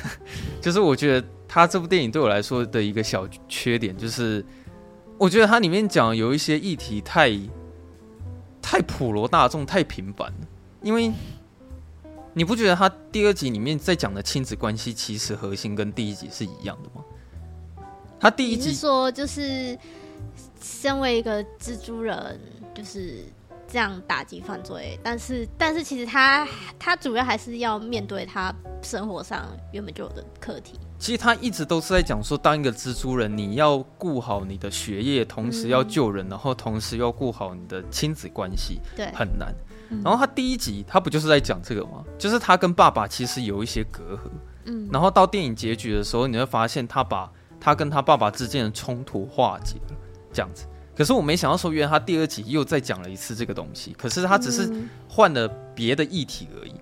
[0.60, 4.44] 就是我觉得他这部电影对我来说的一个小缺点，就是
[5.16, 7.32] 我觉得它里面讲有一些议题太
[8.60, 10.46] 太普罗大众、太平凡了。
[10.82, 11.10] 因为
[12.34, 17.02] 你不觉得他第二集里面在讲的亲子关系，其实核心跟第一集是一样的吗？
[18.20, 19.78] 他第一集说，就是
[20.60, 22.38] 身为一个蜘蛛人，
[22.74, 23.24] 就是
[23.70, 28.52] 这样打击犯罪，但是但是其实他他主要还是要面对他
[28.82, 30.78] 生活上原本就有的课题。
[30.98, 39.54] 其实他一直都是在讲说，当一个蜘蛛人，你要顾好你的学业，同时要救人，嗯、然后同时要顾好你的亲子关系，对，很难。
[40.02, 42.02] 然后他第一集他不就是在讲这个吗？
[42.18, 44.30] 就是他跟爸爸其实有一些隔阂，
[44.64, 47.30] 嗯，然后到电影结局的时候，你会发现他把。
[47.60, 49.96] 他跟他爸爸之间的冲突化解了，
[50.32, 50.64] 这样子。
[50.98, 53.94] 可是我没想到说，原来他第二集又再讲了一次这个东西。
[53.96, 54.68] 可是他只是
[55.08, 56.74] 换了别的议题而已。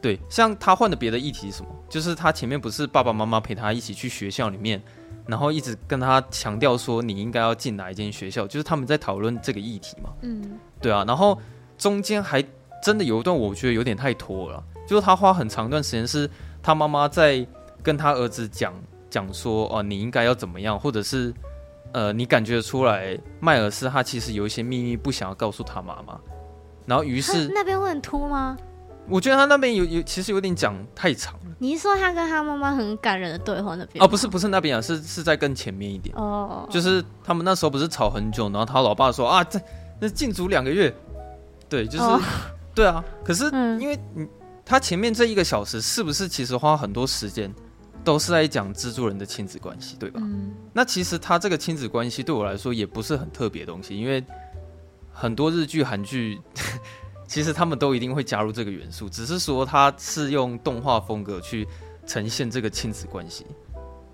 [0.00, 1.68] 对，像他换的别的议题是什么？
[1.88, 4.80] 就是他前面不是爸爸妈妈陪他一起去学校里面，
[5.26, 10.10] 然后一直跟他强调说你应该要进哪一间学校，就是他们在讨论这个议题嘛。
[10.22, 11.04] 嗯，对啊。
[11.04, 11.36] 然后
[11.76, 12.40] 中间还
[12.80, 16.30] 真的有一段我觉得有点太拖了，就是他花很长一段时间是
[16.62, 17.44] 他妈妈在
[17.82, 18.72] 跟他儿子讲。
[19.10, 21.32] 讲说哦，你应该要怎么样，或者是
[21.92, 26.18] 呃，你感觉出来迈尔斯他其实有一些秘密不想要告诉他妈妈，
[26.86, 28.56] 然后于是那边会很突吗？
[29.08, 31.40] 我觉得他那边有有其实有点讲太长了。
[31.58, 34.04] 你是说他跟他妈妈很感人的对话那边？
[34.04, 39.58] 哦，不是不是那边啊，是是在更前面一点哦，就是他们那时候不是吵很久，然后他老爸说啊，这
[39.98, 40.94] 那禁足两个月，
[41.68, 42.20] 对，就是、哦、
[42.74, 44.28] 对啊，可是、嗯、因为你
[44.64, 47.50] 他前面这一个小时是不是其实花很多时间？
[48.08, 50.18] 都是在讲蜘蛛人的亲子关系，对吧？
[50.22, 50.54] 嗯。
[50.72, 54.24] 那其实他这个亲子关系对我来说也不是很特别的东西，因为
[55.12, 56.40] 很多日剧、韩剧，
[57.28, 61.68] 其实他们都一定会加入这个元素，只是说他是用动画风格去
[62.06, 63.44] 呈现这个亲子关系，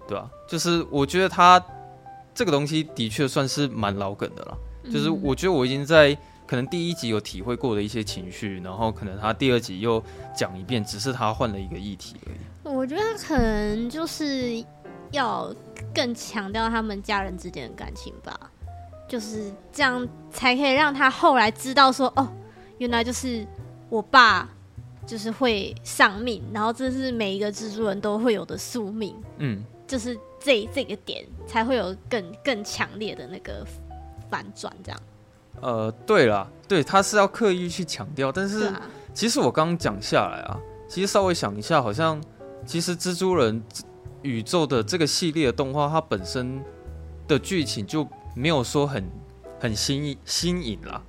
[0.08, 0.28] 对吧？
[0.48, 1.64] 就是我觉得他
[2.34, 4.58] 这个东西的确算是蛮老梗的了，
[4.92, 6.18] 就是我觉得我已经在。
[6.46, 10.00] 可能第一集有体会过的一些情绪，然后可能他第二集又
[10.36, 12.36] 讲一遍，只是他换了一个议题而已。
[12.64, 14.64] 我觉得可能就是
[15.12, 15.54] 要
[15.94, 18.38] 更强调他们家人之间的感情吧，
[19.06, 22.26] 就是这样才可以让他后来知道说，哦，
[22.78, 23.46] 原来就是
[23.88, 24.48] 我爸
[25.06, 29.14] 就是会丧命，然后这是每一个蜘蛛人都会有的宿命。
[29.38, 33.64] 嗯，就是这这个点才会有更更强烈的那个
[34.30, 35.00] 反转，这样。
[35.60, 38.72] 呃，对了，对，他是要刻意去强调，但是
[39.12, 42.20] 其实我刚刚讲下来啊，其实稍微想一下，好像
[42.66, 43.62] 其实蜘蛛人
[44.22, 46.62] 宇宙的这个系列的动画，它本身
[47.28, 49.04] 的剧情就没有说很
[49.60, 51.02] 很新颖新颖啦。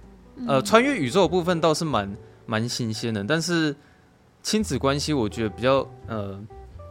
[0.48, 3.76] 呃，穿越宇宙的部分倒是蛮蛮新鲜的，但是
[4.44, 6.40] 亲子关系我觉得比较呃，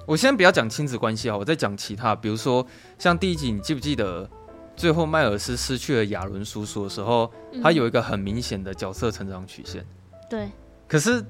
[0.06, 2.66] 我先不要讲亲子关系啊，我再讲其他，比如说
[2.98, 4.28] 像第一集，你记不记得？
[4.76, 9.86] 最后，迈尔斯失去了亚伦叔叔的时候，嗯、他有一个很明显的角色成长曲线。
[10.28, 10.50] 对。
[10.88, 11.24] 可是，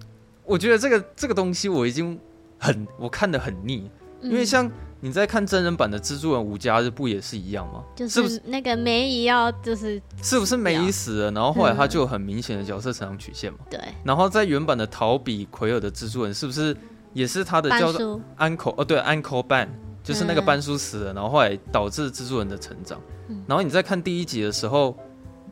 [0.47, 2.19] 我觉得这个这个东西我已经
[2.65, 3.91] 很我看的很腻，
[4.23, 7.85] 嗯、因为像你在看真人版的《蜘蛛人无家日》不也是一样吗？
[7.95, 13.59] 就是那个梅姨要就是是不是梅姨死了，然后后来他就有很明显的角色成长曲线嘛？
[13.71, 13.79] 对。
[14.03, 16.75] 然后在原版的陶比奎尔的蜘蛛人，是不是
[17.13, 18.75] 也是他的叫做 Uncle？
[18.77, 19.69] 哦，对，Uncle Ben。
[20.03, 23.01] 就是那个班叔死了，然后后来导致蜘蛛人的成长。
[23.47, 24.95] 然后你在看第一集的时候，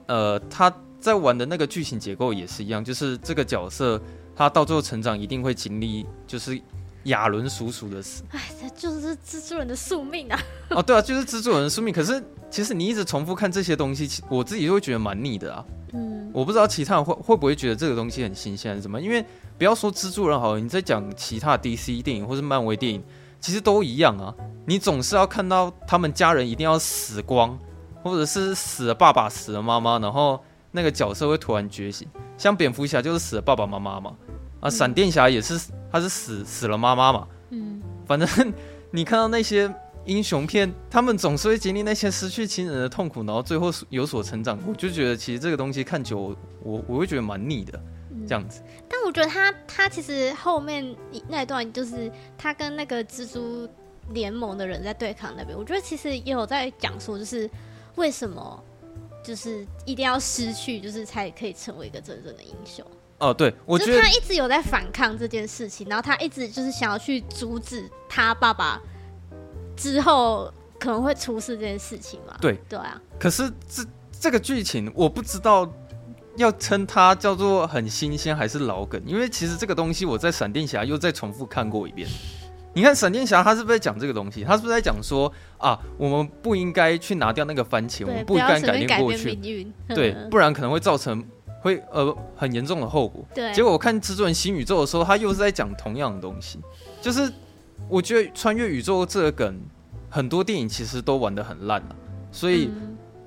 [0.06, 0.70] 呃，他
[1.00, 3.98] 在玩的那个剧情结构也是一样，就是这个角色
[4.36, 6.60] 他到最后成长一定会经历，就是
[7.04, 8.22] 亚伦叔叔的死。
[8.30, 10.38] 哎，这就是蜘蛛人的宿命啊！
[10.70, 11.92] 哦，对啊，就是蜘蛛人的宿命。
[11.92, 15.64] 可是其实你一直重复看这些东西，我自己就会觉得蛮腻的啊。
[15.92, 19.00] 嗯，我不知道其他人会会不会觉得这个东西很新鲜还是什么？
[19.00, 19.24] 因为
[19.58, 23.02] 不要说蜘蛛人好了，你在讲其他 DC 电影或是漫威电影。
[23.40, 24.32] 其实都一样啊，
[24.66, 27.58] 你总是要看到他们家人一定要死光，
[28.00, 32.06] 或者是死了爸爸，死了妈妈，然后那个角色会突然觉醒。
[32.38, 34.12] 像蝙蝠侠就是死了爸爸妈妈嘛，
[34.62, 37.28] 啊，闪电侠也是，他是死死了妈妈嘛。
[37.50, 38.54] 嗯，反正
[38.92, 39.68] 你看到那些
[40.04, 44.56] 英雄片，他们总是会经历那些失去亲人的痛苦，然后最后有所成长。
[44.66, 47.80] 我就觉得其实这个东西看久，我我会觉得蛮腻的，
[48.24, 48.62] 这样子。
[48.88, 50.94] 但我觉得他他其实后面
[51.28, 53.68] 那一段就是他跟那个蜘蛛
[54.10, 57.50] 联盟的人在对抗那边，我觉得其实也有在讲说，就是
[57.96, 58.64] 为什么
[59.24, 62.86] 就是一定要失去，就是才可以成为一个真正的英雄。
[63.22, 68.82] 哦，对，我觉得他一直有在反抗这件事情，然后他一直就是想要去阻止他爸爸
[69.76, 72.36] 之后可能会出事这件事情嘛。
[72.40, 73.00] 对，对啊。
[73.20, 73.84] 可是这
[74.18, 75.72] 这个剧情，我不知道
[76.34, 82.08] 要称它叫做很新鲜还是老梗，因为其实这个东西我在闪电侠又再重复看过一遍。
[82.74, 84.42] 你看闪电侠他是不是在讲这个东西？
[84.42, 89.38] 他是不是在讲说啊，我们不应该去拿掉那个番茄，我们不应该改变过去，
[89.86, 91.24] 对，不然可能会造成。
[91.62, 93.24] 会呃很严重的后果。
[93.32, 96.58] 对，结果我看《蜘蛛人新宇宙》的时候，他又是在讲同样的东西。
[97.00, 97.32] 就是
[97.88, 99.60] 我觉得穿越宇宙这个梗，
[100.10, 101.96] 很多电影其实都玩的很烂啊。
[102.32, 102.70] 所以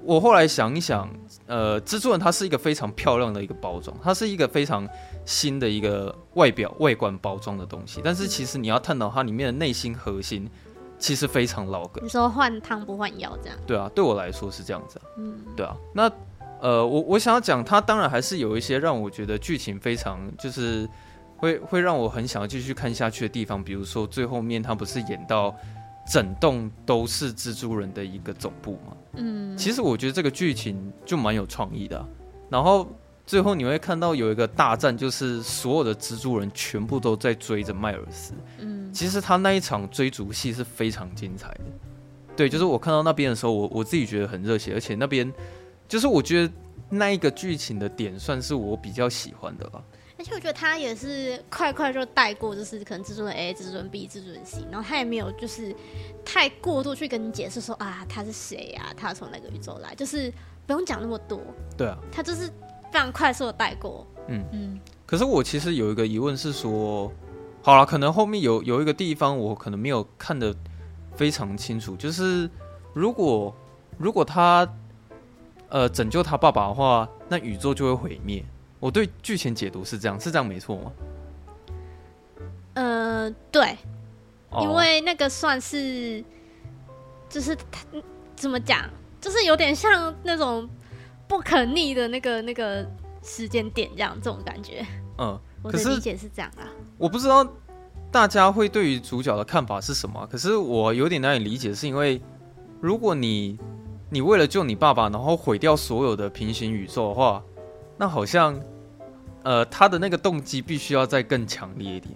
[0.03, 1.09] 我后来想一想，
[1.47, 4.87] 呃，蜘蛛人它是一个非常漂亮的一个包装，它是一个非常
[5.25, 8.01] 新的一个外表外观包装的东西。
[8.03, 10.49] 但是其实你要探讨它里面的内心核心，
[10.99, 12.03] 其实非常老梗。
[12.03, 13.57] 你说换汤不换药这样？
[13.65, 15.05] 对啊，对我来说是这样子啊。
[15.17, 16.11] 嗯，对啊，那。
[16.61, 20.89] 呃，我我想要讲，它当然还是有一些让我觉得剧情非常就是
[21.37, 25.53] 会会让我很想要继续看下去的地方，比如说最后面他不是演到
[26.09, 28.97] 整栋都是蜘蛛人的一个总部吗？
[29.15, 32.07] 嗯，其实我觉得这个剧情就蛮有创意的啊。
[32.49, 32.87] 然后
[33.25, 38.33] 最后你会看到有一个大战，就是所有的蜘蛛人全部都在追着迈尔斯。
[38.59, 41.65] 嗯，其实他那一场追逐戏是非常精彩的。
[42.35, 45.31] 对，就是我看到那边的时候，我我自己觉得很热血，而且那边。
[45.87, 46.53] 就是我觉得
[46.89, 49.83] 那一个剧情的点算是我比较喜欢的吧，
[50.17, 55.75] 而且我觉得他也是快快就带过，就是可能至尊 A、至尊 B、至尊 C，然后他也没有就是
[56.23, 60.31] 太过度去跟你解释说啊他是谁呀，他从哪个宇宙来，就是
[60.65, 61.39] 不用讲那么多。
[61.77, 62.47] 对啊，他就是
[62.91, 64.05] 非常快速的带过。
[64.27, 64.79] 嗯嗯。
[65.05, 67.11] 可是我其实有一个疑问是说，
[67.61, 70.55] 好了，可能后面有有一个地方我可能没有看得
[71.15, 72.49] 非常清楚，就是
[72.93, 73.55] 如果
[73.97, 74.67] 如果他。
[75.75, 78.41] 呃，拯救他爸爸的话，那宇宙就会毁灭。
[78.79, 80.91] 我对剧情解读是这样，是这样没错吗？
[82.75, 83.77] 呃，对，
[84.51, 86.23] 哦、因为那个算是，
[87.27, 87.83] 就是他
[88.37, 90.65] 怎么讲，就是有点像那种
[91.27, 92.89] 不可逆的那个那个
[93.21, 94.85] 时间点这样，这种感觉。
[95.17, 96.71] 嗯，我的理解是这样啊。
[96.97, 97.45] 我不知道
[98.09, 102.21] 大家会对于主角的看法是什么，可是我有点难以理解，是因为
[102.79, 103.59] 如果你。
[104.09, 107.43] 你为了救你爸爸，然后毁掉所有的平行宇宙的话，
[107.97, 108.55] 那好像，
[109.43, 112.13] 呃，他的那个动机必须要再更强烈一点。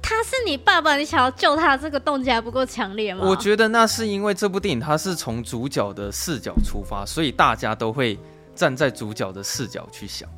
[0.00, 3.28] 他是你爸爸，你想要救他，这个动机还不够强烈吗？
[3.28, 8.18] 我觉得那是因为这部电影它是从主角的视角出发，所以大家都会
[8.54, 10.28] 站在主角的视角去想。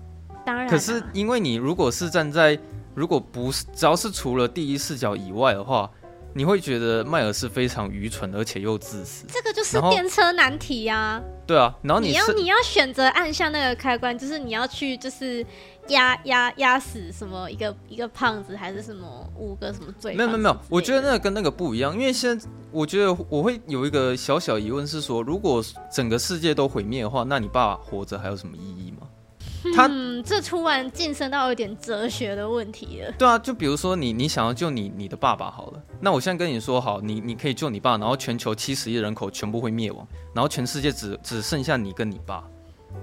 [0.44, 2.58] 当然，可是因为你如果是站在，
[2.94, 5.88] 如果不是，只要是除了第一视角以外的话。
[6.34, 9.26] 你会觉得迈尔是非常愚蠢，而且又自私。
[9.26, 11.22] 这个就是电车难题呀、啊。
[11.46, 15.44] 对啊，然后你，你要你要选择按下那个开关，就是你要去就是
[15.88, 20.14] 压压压死什么一个一个胖子，还是什么五个什么罪？
[20.14, 29.07] 没有没有没有，我觉得那个跟那个不一样，因为现在我觉得我会有一个小小疑问是说，如果整个世界都毁灭的话，那你爸活着还有什么意义吗？
[29.74, 33.12] 他嗯，这突然晋升到有点哲学的问题了。
[33.18, 42.44] 对啊，就比如说你，你想要救你你的爸爸好了，那我现在跟你说好，你你可以救你爸，然后全球七十亿人口全部会灭亡，然后全世界只只剩下你跟你爸，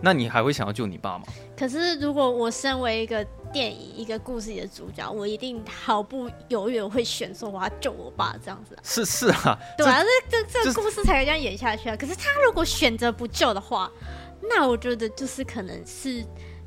[0.02, 1.26] 那你还会想要救你爸吗？
[1.58, 8.78] 可是如果我身为一个电影一个故事里的主角，我一定毫不犹豫会选说我要救我爸这样子。
[8.84, 11.96] 是是啊，对啊，这这这个故事才会这样演下去啊。
[11.96, 13.92] 可是他如果选择不救的话。
[14.50, 16.24] 那我觉得就是可能是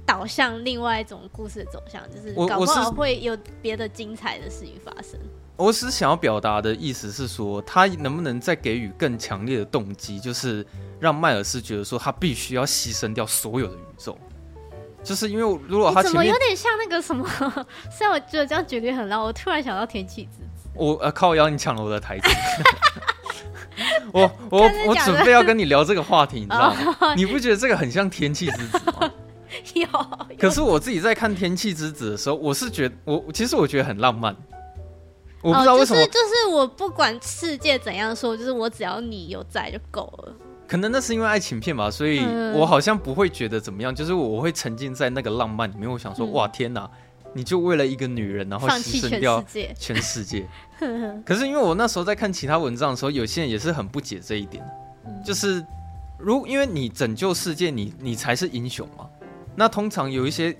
[0.06, 5.18] 导向另外一种故事的走向，就是搞不好会有别的精彩的事情发生。
[5.56, 10.64] 我是想要表达的意思是说，他能不能再给予更强烈的动机，就是
[11.00, 14.16] 让迈尔斯觉得说他必须要牺牲掉所有的宇宙，
[15.02, 17.28] 就是因为如果他怎么有点像那个什么，
[17.90, 20.68] 虽然我觉得这样举例很烂，我突然想到天气之子。
[20.74, 22.28] 我呃靠腰，你抢了我的台词。
[24.12, 29.10] 我 我我准备要跟你聊这个话题，你知道吗？Oh, 你不觉得这个很像《天气之子》吗？
[29.74, 29.86] 有。
[30.38, 34.34] 可是我自己在看《天气之子》的时候，我是觉得我其实我觉得很浪漫。
[35.40, 40.34] 我不知道为什么，就是就是我不管世界怎样说，就是我只要你有在就够了。
[40.66, 42.20] 可能那是因为爱情片吧，所以
[42.54, 45.90] 我好像不会觉得怎么样，就是我会沉浸在那个浪漫里面。
[45.90, 46.90] 我想说，哇，天哪！
[47.34, 49.44] 你就为了一个女人，然后牺牲掉
[49.78, 50.46] 全世界。
[51.24, 54.64] 可是因为我那时候在看其他文章的时候，有些人也是很不解这一点，
[55.24, 55.64] 就是
[56.18, 59.06] 如因为你拯救世界你，你你才是英雄嘛。
[59.54, 60.56] 那通常有一些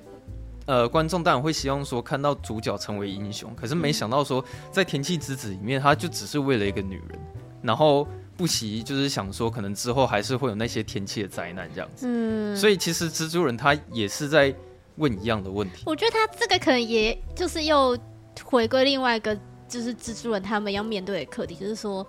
[0.67, 7.19] 呃观众当然会希望说看到主角成为英雄，可是没想到说在天气之子里面，他就只是为了一个女人，
[7.63, 8.07] 然后
[8.37, 12.07] 不惜就是想说可能之后还是会有那些天气的灾难这样子。
[12.09, 14.55] 嗯，所以其实蜘蛛人他也是在。
[14.99, 17.97] 问一样的问题，我觉得他这个可能也就是又
[18.45, 19.35] 回归另外一个，
[19.67, 22.07] 就是蜘蛛人他们要面对的课题，就是说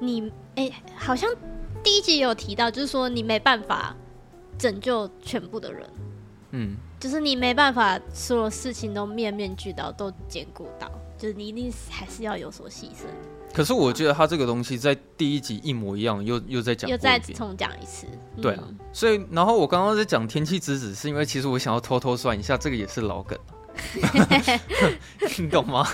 [0.00, 1.30] 你哎、欸，好像
[1.82, 3.96] 第一集有提到，就是说你没办法
[4.58, 5.90] 拯救全部的人，
[6.50, 13.06] 嗯，就是你没办法所有事情都面面俱到，都兼顾到，就是你一定还是要有所牺牲。
[13.52, 18.06] 可是我觉得他这个东西在第一集一模一样，又又在讲，又再重讲一次。
[18.40, 23.38] 对啊，所以然后我刚刚在讲天气之子，是因为其实我想要偷偷算一下，这个也是老梗，
[25.38, 25.86] 你懂吗？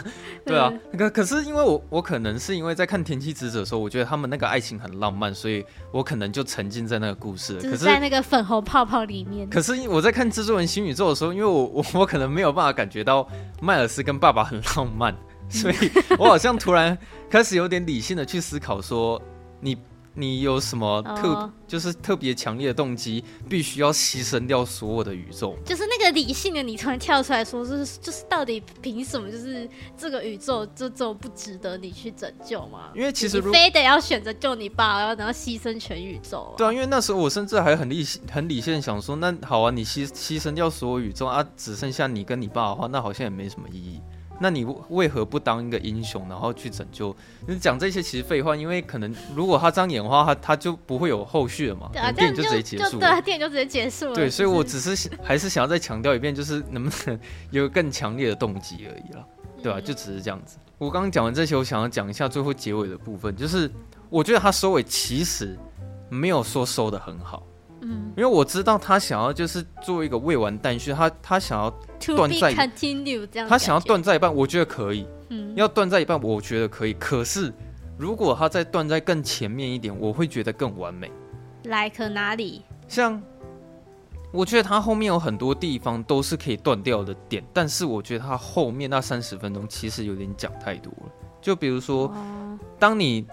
[0.47, 9.49] 对啊，可可是因为我我可能是因为在看天气之子的时候，我觉得他们那个爱情很浪漫，所以我可能就沉浸在那个故事，可是在那个粉红泡泡里面。
[9.51, 13.29] 可是我在看蜘蛛人新宇宙的时候，因为我我我可能没有办法感觉到
[13.61, 15.15] 迈尔斯跟爸爸很浪漫。
[15.51, 15.75] 所以
[16.19, 16.97] 我好像突然
[17.31, 19.21] 开始有点理性的去思考，说
[19.61, 19.77] 你
[20.15, 21.51] 你有什么特、oh.
[21.67, 25.55] 就是特别强烈的动机，必须要牺牲掉所有的宇宙？
[25.65, 29.31] 就是那个理性的你突然跳出来说，就是就是到底凭什么？
[29.31, 32.91] 就是这个宇宙就这么不值得你去拯救吗？
[32.97, 36.53] 因为其实你非得要选择救你爸，然后然后牺牲全宇宙。
[36.59, 44.01] 对啊，因为那时候我甚至还很理性很理性想说，那好啊，你牺牺牲掉所有宇宙啊，只剩下你跟你爸的话，那好像也没什么意义。
[44.41, 47.15] 那你为何不当一个英雄，然后去拯救？
[47.47, 51.91] 你讲这些其实废话，因为可能如果他这样演的话，他他就不会有后续了嘛。
[51.93, 53.01] 对啊，电影就直接结束了。
[53.01, 54.15] 对啊，电影就直接结束了。
[54.15, 57.19] 对，所以我只是还是想要再强调一遍，就是能不能
[57.51, 59.27] 有更强烈的动机而已了，
[59.63, 59.81] 对吧、啊？
[59.81, 60.57] 就只是这样子。
[60.79, 63.69] 我刚刚讲完这些，我想要讲一下最后结尾的部分，就是
[64.09, 65.59] 我觉得他收尾其实
[66.09, 67.43] 没有说收的很好。
[67.81, 71.71] 嗯，因为我知道他想要就是做一个未完待续，他他想要
[72.17, 72.53] 断在，
[73.49, 75.07] 他想要断在一半，我觉得可以。
[75.29, 76.93] 嗯，要断在一半，我觉得可以。
[76.95, 77.53] 可是
[77.97, 81.11] 如果他再断在更前面一点，我会觉得更完美。
[81.65, 82.63] 来，可哪里？
[82.89, 83.23] 像
[84.33, 91.13] 我觉得他后面有很多地方都是可以断掉的点，但是我觉得他后面那三十分钟其实有点讲太多了。
[91.41, 92.13] 就比如说，
[92.79, 93.27] 当你。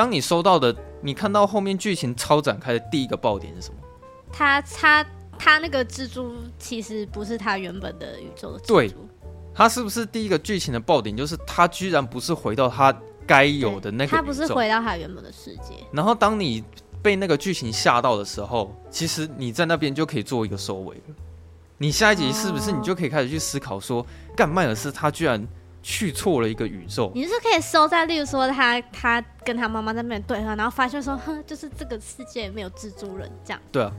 [0.00, 3.76] 当你收到的，你看到后面剧情超展开的第一个爆点是什么？
[4.32, 5.04] 他他
[5.38, 8.74] 他那个蜘蛛其实不是他原本的宇宙的蜘蛛。
[8.74, 8.94] 对，
[9.54, 11.14] 他是不是第一个剧情的爆点？
[11.14, 15.74] 就是他居然不是回到他该有的那个，他不是回到他原本的世界。
[15.92, 16.64] 然后当你
[17.02, 21.14] 被那个剧情吓到的时候，其实你在那边就可以做一个收尾了。
[21.76, 25.46] 你下一集是不是你就可以开始去思考说，干迈尔斯他居然。
[25.82, 33.60] 去错了一个宇宙，你是可以收在，例如说他他跟他妈妈在那边对话，然后发现说，哼，就是这个世界没有蜘蛛人这样。
[33.72, 33.92] 对啊，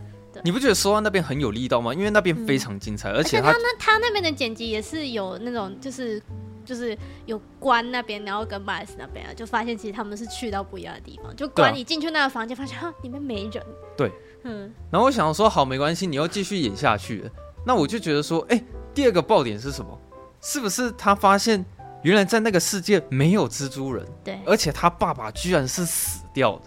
[0.44, 1.94] 你不觉得收到那边很有力道吗？
[1.94, 6.22] 因为那边非常精彩，嗯、而且他而且那他那边的剪辑也是有那种，就是
[6.64, 11.36] 就是有关那边，然后跟马尔斯那边啊，就发现其实他们是去到不一样的地方。
[11.36, 13.64] 就关你进去那个房间，发现哈里面没人。
[13.98, 14.12] 对，
[14.44, 14.72] 嗯。
[14.92, 17.30] 然后我想说，好，没关系，你要继续演下去。
[17.66, 18.64] 那我就觉得说，哎、欸，
[18.94, 20.00] 第二个爆点是什么？
[20.42, 21.64] 是不是他发现
[22.04, 24.06] 原来在那个世界没有蜘蛛人？
[24.24, 26.64] 对，而且他爸爸居然是死掉的。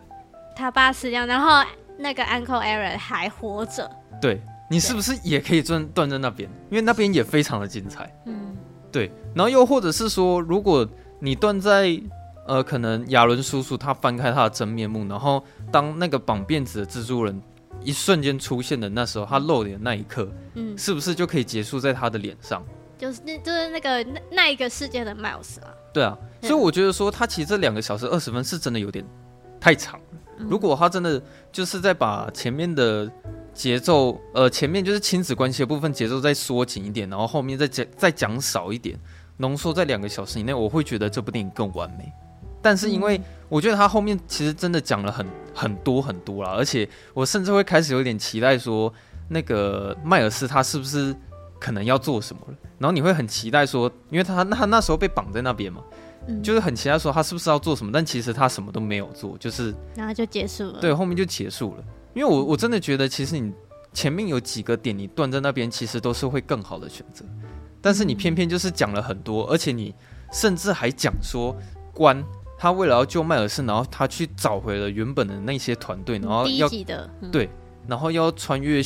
[0.56, 1.68] 他爸死掉，然后
[1.98, 3.90] 那个 Uncle Aaron 还活着。
[4.20, 6.48] 对，你是不是也可以断断在那边？
[6.70, 8.08] 因为那边也非常的精彩。
[8.26, 8.56] 嗯，
[8.92, 9.10] 对。
[9.34, 12.00] 然后又或者是说，如果你断在
[12.46, 17.42] 呃，可能亚伦叔叔他翻开他的真面目，然后当那个绑辫子的蜘蛛人
[17.82, 22.62] 一瞬间出现的那时候，他露脸的那一刻，嗯，是不是就可以结束在他的脸上？
[22.98, 25.74] 就是那，就是那个那那一个世界的 Miles 啊。
[25.92, 29.04] 对啊，所以我觉得说，他其实这两个小时二十分是真的有点
[29.60, 30.00] 太长
[30.36, 31.22] 如果他真的
[31.52, 33.08] 就是在把前面的
[33.52, 38.98] 节奏，呃，前面就是亲子关系的部分节奏再缩紧一点，然后后面再讲再讲少一点，
[39.36, 42.12] 浓缩在两个小时以内，我会觉得这部电影更完美。
[42.60, 45.24] 但是因为我觉得他后面其实真的讲了很
[45.54, 48.92] 很多很多啦，而且我甚至会开始有点期待说，
[49.28, 51.14] 那个迈尔斯他是不是
[51.60, 52.54] 可能要做什么了？
[52.84, 55.80] 然后你会很期待说，因为他他那时候被绑在那边嘛，
[56.28, 60.80] 嗯、就是很期待说他是不是要做什么，但其实他什么都没有做，就是然后就结束了。
[60.82, 61.84] 对，后面就结束了。
[62.12, 63.50] 因为我我真的觉得，其实你
[63.94, 67.24] 前面有几个点你断在那边，其实都是会更好的选择，
[67.80, 69.94] 但是你偏偏就是讲了很多，而且你
[70.30, 71.56] 甚至还讲说
[71.94, 72.22] 关
[72.58, 77.48] 他为了要救迈尔斯，然后他去找回了原本的那些团队，然后要、的嗯、对，
[77.88, 78.82] 然后要穿越。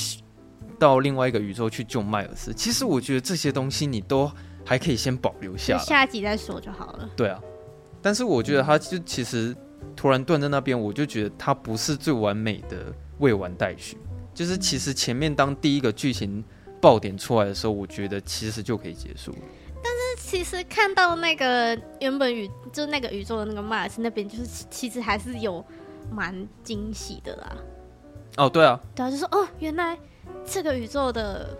[0.78, 2.52] 到另外一个宇宙去救迈尔斯。
[2.54, 4.30] 其实我觉得这些东西你都
[4.64, 7.10] 还可以先保留下来，下一集再说就好了。
[7.16, 7.40] 对啊，
[8.00, 9.56] 但是我觉得他就其实
[9.96, 13.96] 突然断在那边，我就觉得他不是最完美的未完待续。
[14.34, 16.44] 就是其实前面当第一个剧情
[16.80, 19.38] 爆点出来的时候，我觉得其实就可以结束了。
[19.82, 25.64] 但是其实看到那个原本宇就那个宇宙的那个迈尔斯那边，就是其实还是有
[26.12, 27.56] 蛮惊喜的啦。
[28.36, 29.98] 哦，对啊，对啊，就说哦，原来
[30.50, 31.56] 这个宇宙的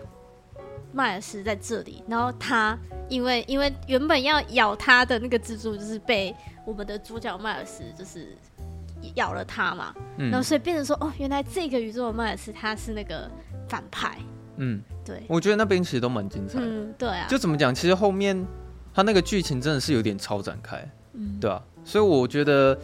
[0.91, 2.77] 迈尔斯在这里，然后他
[3.07, 6.35] 因为因为原本要咬他的那个蜘蛛，就是被
[6.65, 8.35] 我们的主角迈尔斯就是
[9.15, 13.29] 咬了他嘛，嗯、然后所以变成说哦，原来这个宇宙的迈尔斯他是那个
[13.67, 14.17] 反派，
[14.57, 18.45] 嗯，对，我觉得那边其实都蛮精彩的，嗯，对啊，就怎么讲，其实后面
[18.93, 20.83] 他那个剧情真的是有点超展开，
[21.13, 22.77] 嗯，对啊，所以我觉得。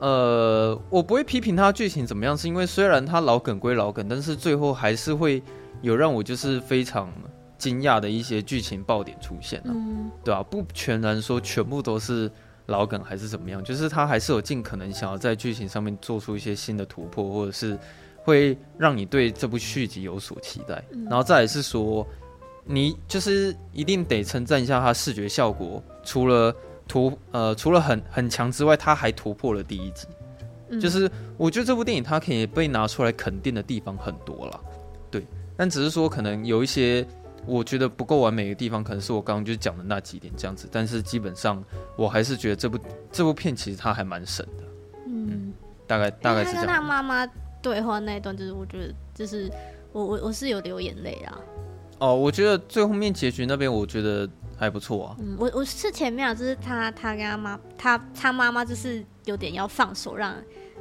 [0.00, 5.42] 呃，我不会批评它剧情怎么样，是因为虽然它老梗归老梗，但是最后还是会
[5.82, 7.12] 有让我就是非常
[7.56, 12.30] 惊讶的一些剧情爆点出现，啊，嗯，对啊，不全然说全部都是
[12.66, 17.76] 老梗还是怎么样，就是它还是有尽可能想要在剧情上面做出一些新的突破，或者是
[18.22, 20.80] 会让你对这部续集有所期待。
[21.10, 22.06] 然后再来是说，
[22.64, 26.54] 你就是一定得称赞一下他视觉效果，除了。
[26.88, 30.08] 突呃，除了很很强之外，他还突破了第一集。
[30.70, 34.60] 嗯、就是我觉得这部电影它可以被拿出来肯定的地方很多了，
[35.10, 35.26] 对。
[35.56, 37.06] 但只是说可能有一些
[37.46, 40.68] 我觉得不够完美的地方，可能是我刚刚就讲的那几点这样子。
[40.70, 41.64] 但是基本上
[41.96, 42.78] 我还是觉得这部
[43.10, 44.64] 这部片其实它还蛮神的。
[45.06, 45.52] 嗯，嗯，
[45.86, 46.66] 大概大概是这样。
[46.66, 47.26] 他跟他妈妈
[47.62, 49.50] 对话那一段，就是我觉得就是
[49.92, 51.38] 我我我是有流眼泪啊。
[52.00, 54.28] 哦，我觉得最后面结局那边，我觉得。
[54.58, 60.34] 还不错啊，嗯，我我是前面啊，就是他他跟他妈他他妈妈就是有点要放手让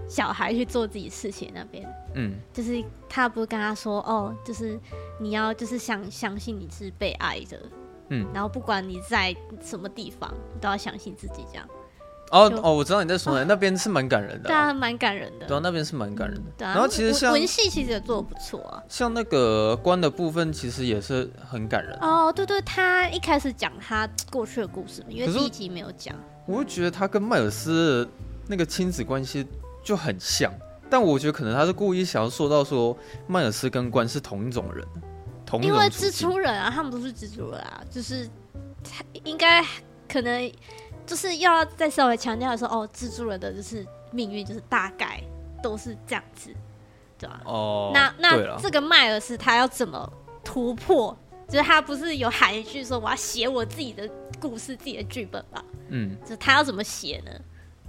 [0.08, 4.80] 小孩去做自己事情那边，嗯，就是他不是跟他说哦，就是
[5.20, 7.62] 你要就是相相信你是被爱的，
[8.10, 11.68] 嗯，然后不管你在什么地方，你都要相信自己这样。
[12.32, 16.52] 哦哦，我知道你在说哪，那边是蛮感人的，对啊，蛮感人的，对啊，那边是蛮感人的。
[16.58, 21.98] 对啊，然后其实像文戏其实也做的不错啊，像那个关的部分其实也是很感人。
[22.02, 26.14] 哦，对对，他一开始讲他过去的故事，因为第一集没有讲。
[26.46, 28.06] 我会觉得他跟迈尔斯
[28.46, 29.48] 那个亲子关系
[29.82, 30.52] 就很像，
[30.90, 34.86] 但我觉得可能他是故意想要说到说迈尔斯跟关是同一种人，
[35.46, 35.74] 同一种。
[35.74, 38.30] 因为蜘蛛人啊，他们都是蜘蛛人啊，就是
[38.84, 39.64] 他应该
[40.10, 40.52] 可能。
[41.08, 45.20] 就是要再稍微强调的说，哦，蜘蛛人的就是命运，就是大概
[45.64, 46.54] 都是这样子，
[47.18, 47.42] 对吧？
[47.46, 50.12] 哦，那那这个迈尔斯他要怎么
[50.44, 51.18] 突破？
[51.48, 55.64] 就是他不是有喊一句说我要写我自己的故事、自己的剧本吧？
[55.88, 57.32] 嗯，就他要怎么写呢？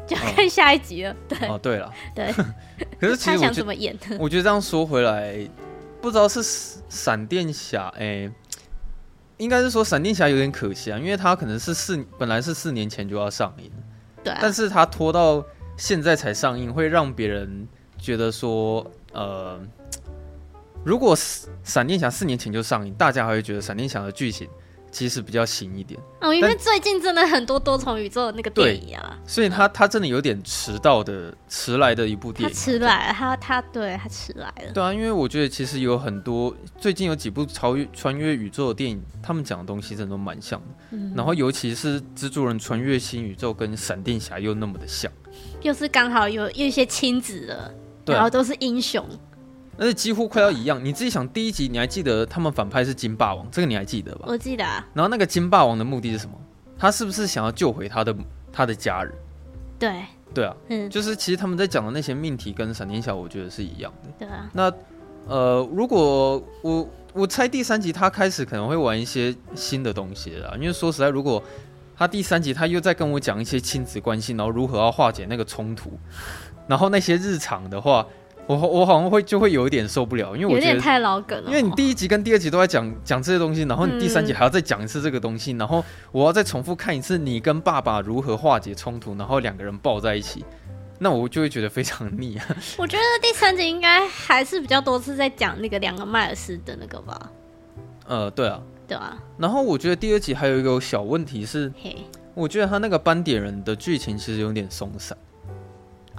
[0.07, 1.15] 就要看下一集了。
[1.29, 2.33] 对哦，对了，对。
[3.01, 4.17] 可是其实他想怎么演呢？
[4.21, 5.37] 我觉得这样说回来，
[6.01, 6.41] 不知道是
[6.89, 8.01] 闪电侠哎。
[8.01, 8.33] 欸
[9.39, 13.71] 应该是说闪电侠有点可惜啊，因为他可能是四本来是四年前就要上映，
[14.23, 15.45] 对啊，但是他拖到
[15.77, 17.67] 现在才上映，会让别人
[17.97, 19.59] 觉得说，呃，
[20.85, 21.17] 如果
[21.65, 24.49] 闪电侠四年前就上映，大家还会觉得闪电侠的剧情。
[24.91, 25.99] 其实比较新一点。
[26.21, 45.11] 哦，因为最近真的很多多重宇宙的那个电影啊，所以他他真的有点迟到的迟来的一部电影，他迟来了，他他对他迟来了，对啊，因为我觉得其实有很多最近有几部超越穿越宇宙的电影，他们讲的东西真的都蛮像的，嗯，然后尤其是蜘蛛人穿越新宇宙跟闪电侠又那么的像，
[45.63, 47.75] 又是刚好有有一些亲子的，
[48.07, 49.07] 然后都是英雄。
[49.79, 54.25] 而且几乎快要一样，你自己想，第一集你还记得他们反派是金霸王，这个你还记得吧？
[54.27, 54.85] 我记得啊。
[54.93, 56.33] 然后那个金霸王的目的是什么？
[56.77, 58.15] 他是不是想要救回他的
[58.53, 59.13] 他的家人？
[59.79, 60.03] 对。
[60.35, 64.11] 对啊，嗯，就是其实他们在讲的那些命题跟闪电侠，我觉得是一样的。
[64.19, 64.51] 对啊。
[64.53, 64.71] 那
[65.27, 71.43] 呃，如果我我猜第三集他开始可能会玩一些新的东西了，因为说实在，如果
[71.97, 75.99] 他第三集他又在跟我讲一些亲子关系，然后如何要化解那个冲突，
[76.67, 78.07] 然后那些日常的话。
[78.49, 81.51] 我我好像会就会有一点受不了，因为我觉得太老梗了。
[81.51, 90.43] 因为你第一集跟第二集都在讲讲这些东西，然后你第三集还要再讲一次这个东西，嗯，然后我要再重复看一次你跟爸爸如何化解冲突，然后两个人抱在一起，
[90.99, 92.47] 那我就会觉得非常腻啊。
[92.79, 97.31] 我觉得第三集应该还是比较多次在讲那个两个迈尔斯的那个吧。
[98.07, 99.15] 呃，对啊，对啊。
[99.37, 101.71] 然后我觉得第二集还有一个小问题是，
[102.33, 105.15] 我觉得他那个斑点人的剧情其实有点松散。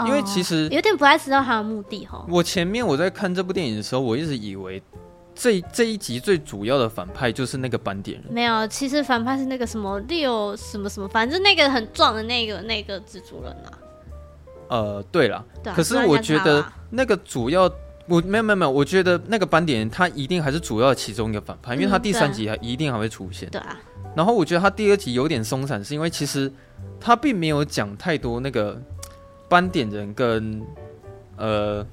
[0.05, 2.25] 因为其实有点不太知道他的目的哈。
[2.29, 4.81] 我前面我在看这部电影的时候，我一直以为
[5.35, 8.33] 这这一集最主要的反派就是那个斑点人。
[8.33, 13.71] 没有，其实反派是那个什么六什么什么，反正那个很壮的那个那个蜘蛛人啊。
[14.69, 15.43] 呃，对了，
[15.73, 17.63] 可是我觉得那个主要
[18.07, 23.49] 我没有没有没有，我觉得那个斑点人他一定还是主要其中一个反派，因为他第三集还一定还会出现。
[23.49, 23.79] 对啊。
[24.15, 26.51] 然后我觉得他第二集有点松散，是因为其实
[26.99, 28.79] 他并没有讲太多那个
[29.49, 30.61] 斑点人跟
[31.35, 31.85] 呃，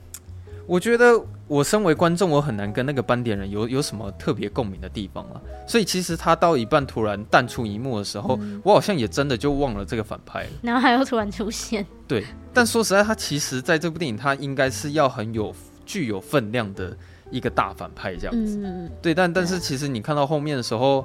[0.66, 5.40] 我觉得我身为观众，我很难跟那个斑点人有有什么特别共鸣的地方啊。
[5.66, 10.50] 所以其实他到一半突然淡出一幕的时候，嗯、我好像也真的就忘了这个反派了。
[10.62, 11.84] 然后他又突然出现。
[12.06, 15.54] 对，但说实在，他其实在这部电影，他应该是要很有
[15.84, 16.96] 具有分量的
[17.30, 18.60] 一个大反派这样子。
[18.62, 21.04] 嗯、对，但但是其实你看到后面的时候。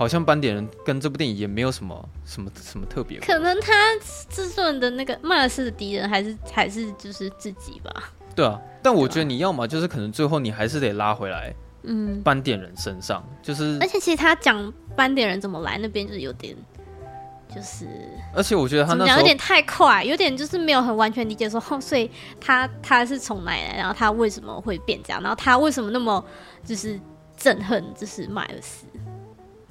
[0.00, 3.70] 好像斑点人跟这部电影也没有什么什么什么特别，可能他
[4.30, 8.10] 制作人的那个迈尔斯的敌人还是还是就是自己吧。
[8.34, 16.56] 对啊，但我觉得你要么就是可能最后你还是得拉回来，嗯，斑点人身上就是，而且其实他讲斑点人怎么来那边就是有点，
[17.54, 17.86] 就是，
[18.34, 26.24] 而且我觉得他那讲有点太快，有点就是没有很完全理解说，哦，所以他他是从哪里来，然后他为什么会变这样，然后他为什么那么
[26.64, 26.98] 就是
[27.38, 28.86] 憎恨就是迈尔斯。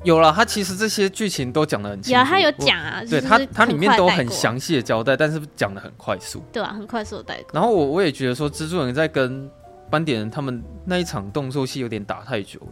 [0.04, 2.20] 有了，他其实这些剧情都讲的很清楚。
[2.20, 6.42] 有，他有讲啊，对他，他里面都很详细的交代，但是讲的很快速。
[6.54, 7.50] 对啊，很快速的带过。
[7.52, 9.50] 然后我我也觉得说，蜘蛛人在跟
[9.90, 12.72] 斑点人他们那一场动作戏有点打太久了。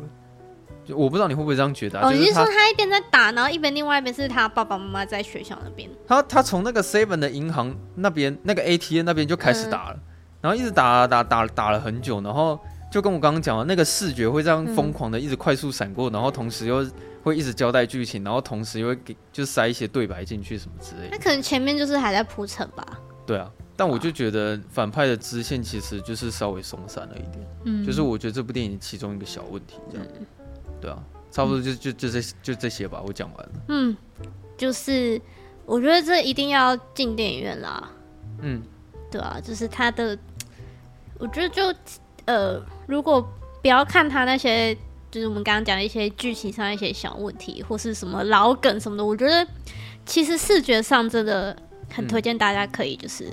[0.85, 2.07] 就我不知道你会不会这样觉得、啊？
[2.07, 5.89] 哦，你是说他一边在打，然后一边另外一边是他爸爸妈妈在学校那边？
[6.07, 10.01] 他他从那个 Seven 的银行那边，那个 ATM 那边就开始打了，嗯、
[10.39, 12.57] 然后一直打打打打打了很久，然后
[12.89, 16.87] 就跟我刚刚讲的，那个视觉会这样疯狂的一直快速闪过，嗯、然后同时又。
[17.27, 21.09] 会一直交代剧情，然后同时又会给就塞一些对白进去什么之类的。
[21.11, 22.99] 那可能前面就是还在铺陈吧。
[23.25, 27.47] 对啊，但我就觉得反派的支线其实就是稍微松散了一点。
[27.65, 30.07] 嗯，就是我觉得这部电影其中一个小问题，这样。
[30.17, 30.25] 嗯、
[30.79, 33.51] 对啊，差不多就就就这就这些吧，我讲完了。
[33.67, 33.95] 嗯，
[34.57, 35.21] 就是
[35.65, 37.91] 我觉得这一定要进电影院啦。
[38.41, 38.61] 嗯，
[39.11, 40.17] 对啊，就是他的，
[41.19, 41.73] 我觉得就
[42.25, 43.21] 呃，如果
[43.61, 44.77] 不要看他那些。
[45.17, 49.45] 就是我们刚刚讲的一些剧情上一些小问题，或是什么老梗什么的，我觉得
[50.05, 51.57] 其实视觉上真的
[51.91, 53.25] 很推荐大家可以就是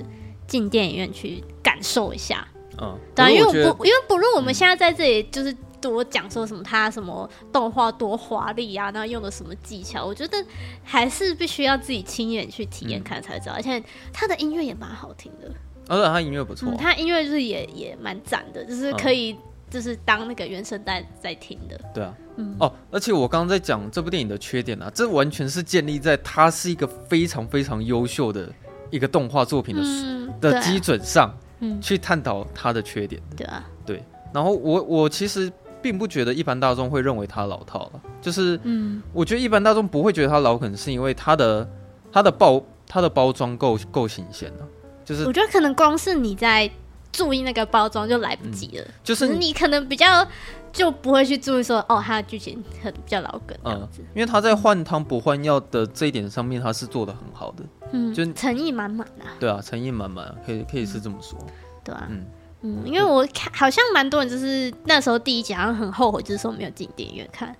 [0.47, 2.47] 进电影院去感受一下。
[2.81, 10.43] 嗯，对，因为我不因为不论我们现在在这里就是多讲说什么它什么动画多华丽啊，然后用的什么技巧，我觉得
[10.83, 13.53] 还是必须要自己亲眼去体验看才知道。
[13.53, 15.51] 嗯、而且它的音乐也蛮好听的，
[15.87, 19.33] 而且它音乐不错、啊，它、嗯、音乐就是也也蛮赞的，就是可以。
[19.33, 19.37] 嗯
[19.75, 22.55] 就是当那个原声带在听的，对啊，嗯。
[22.61, 28.49] 哦，而且我刚刚在讲这部电影的缺点啊，这完全是建立在它是一个非常非常优秀的
[28.89, 34.01] 一个动画作品的、嗯、的基准上，嗯，去探讨它的缺点，对啊，对。
[34.33, 35.51] 然后我我其实
[35.81, 41.69] 并不觉得一般大众会认为它老套了，就是，嗯，我觉得一般大众不会觉得它老，可能是因为它的
[42.13, 44.65] 它的包它的包装够够新鲜了，
[45.03, 46.71] 就是我觉得可能光是你在。
[47.15, 50.27] 注意那个包装就来不及了，嗯、就是你可能比较
[50.71, 61.53] 就不会去注意说哦，它的剧情很比较老梗这样子，嗯、因为他在换汤不换药的这一点上面，他是做的很好的，嗯，就诚意满满啊，对啊，诚意满满，可以可以是这么说，嗯、
[61.83, 62.25] 对啊，嗯。
[62.61, 67.55] 嗯，因为我看好像蛮多人就是那时候第一集好像很后悔，就是说没有进电影院看，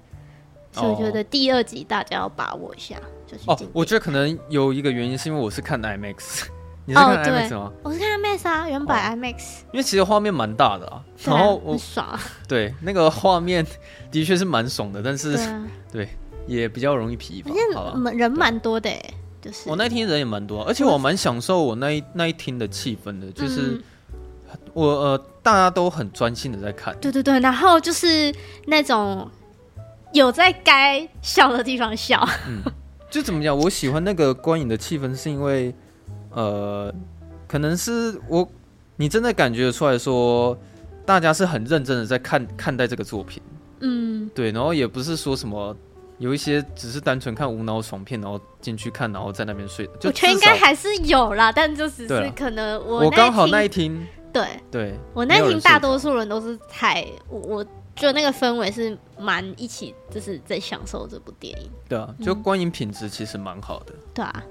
[0.72, 2.96] 所以我觉得第二集大家要把握一下，
[3.28, 3.68] 就去进电影。
[3.68, 6.48] 哦，我觉得可能有一个原因是因为我是看 IMAX。
[6.88, 7.72] 你是看 IMAX 吗？
[7.82, 9.62] 我是看 IMAX 啊，原版 IMAX。
[9.72, 12.20] 因为其实画面蛮大的啊，然后我爽啊。
[12.48, 13.66] 对，那个画面
[14.12, 15.36] 的确是蛮爽的，但是
[15.92, 16.08] 对
[16.46, 17.52] 也比较容易疲乏。
[17.74, 18.92] 好吧，人蛮多的，
[19.42, 23.82] 就是我那天人也蛮多，而且我蛮享受我那一那一天的气氛的，就是
[24.74, 26.96] 我呃大家都很专心的在看。
[27.02, 28.32] 对对对，然后就是
[28.68, 29.28] 那种
[30.14, 32.24] 有在该笑的地方笑。
[32.48, 32.62] 嗯，
[33.10, 33.58] 就怎么讲？
[33.58, 35.74] 我喜欢那个观影的气氛，是因为。
[36.36, 36.94] 呃，
[37.48, 38.46] 可能是我，
[38.98, 40.58] 你真的感觉出来说，
[41.06, 43.42] 大家是很认真的在看看待这个作品，
[43.80, 45.74] 嗯，对，然后也不是说什么
[46.18, 49.86] 有一些只是单纯看无脑爽片，然后进去看，然后在那边睡。
[49.98, 57.64] 就我觉得应该还是有啦，但就只是可能我我刚好那一听，对对，我那一听大多数人都是太，我我
[57.96, 61.72] 觉得那个氛围是蛮一起，就是在享受这部电影。
[61.88, 63.94] 对啊，就观影品质其实蛮好的。
[64.14, 64.44] 对啊。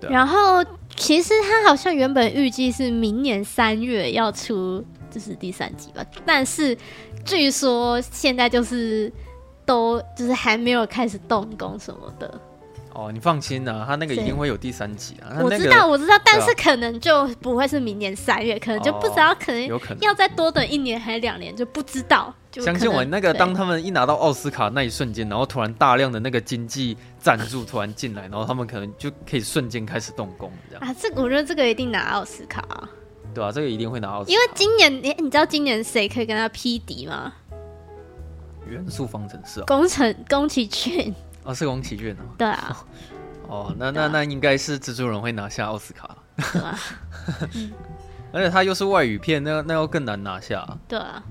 [0.00, 0.64] 然后，
[0.98, 6.04] 其实他好像原本预计是明年三月要出，就是第三集吧。
[6.26, 6.76] 但是
[7.24, 9.10] 据说现在就是
[9.64, 12.40] 都就是还没有开始动工什么的。
[12.92, 15.38] 哦，你放心啊，他那个一定会有第三集啊。
[15.40, 19.68] 我知道，我知道，但是可能就不会是明年三月，可能就不知道，可能
[20.00, 22.34] 要再多等一年还是两年，就不知道。
[22.58, 30.94] 相信我，那个当他们一拿到奥斯卡那一瞬间，然后突然大量的那个经济赞助突然进来，然后他们可能就可以瞬间开始动工，这样啊。
[30.98, 32.88] 这我觉得这个一定拿奥斯卡啊。
[33.34, 34.32] 对啊，这个一定会拿奥斯卡。
[34.32, 37.32] 因为今年你你知道今年谁可以跟他匹敌吗？
[38.66, 42.24] 元素方程式啊，宫城宫崎骏哦，是宫崎骏哦。
[42.36, 42.86] 对啊。
[43.48, 46.16] 哦，那那那应该是蜘蛛人会拿下奥斯卡。
[46.52, 46.78] 对啊。
[48.30, 50.66] 而且他又是外语片，那那要更难拿下。
[50.86, 51.22] 对啊。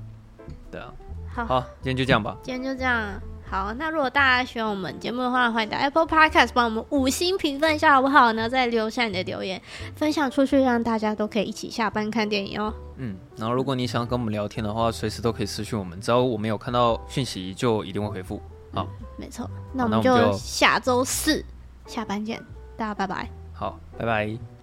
[0.72, 0.92] 对啊。
[1.38, 2.36] 好，好，今天就这样吧。
[2.42, 3.14] 今天就这样。
[3.48, 8.50] 好，那如果大家喜欢我们节目的话，欢迎到 Apple Podcast 帮我们五星评分一下，好不好呢？
[8.50, 9.62] 再留下你的留言，
[9.96, 12.74] 分享出去，让大家都可以一起下班看电影哦。
[12.98, 18.42] 嗯，然后如果你想跟我们聊天的话，随时都可以私讯我们，只要我们有看到讯息，就一定会回复。
[18.74, 21.46] 好，嗯、没错，那我们就下周四
[21.86, 22.44] 下班见，
[22.76, 23.30] 大家拜拜。
[23.54, 24.57] 好，拜拜。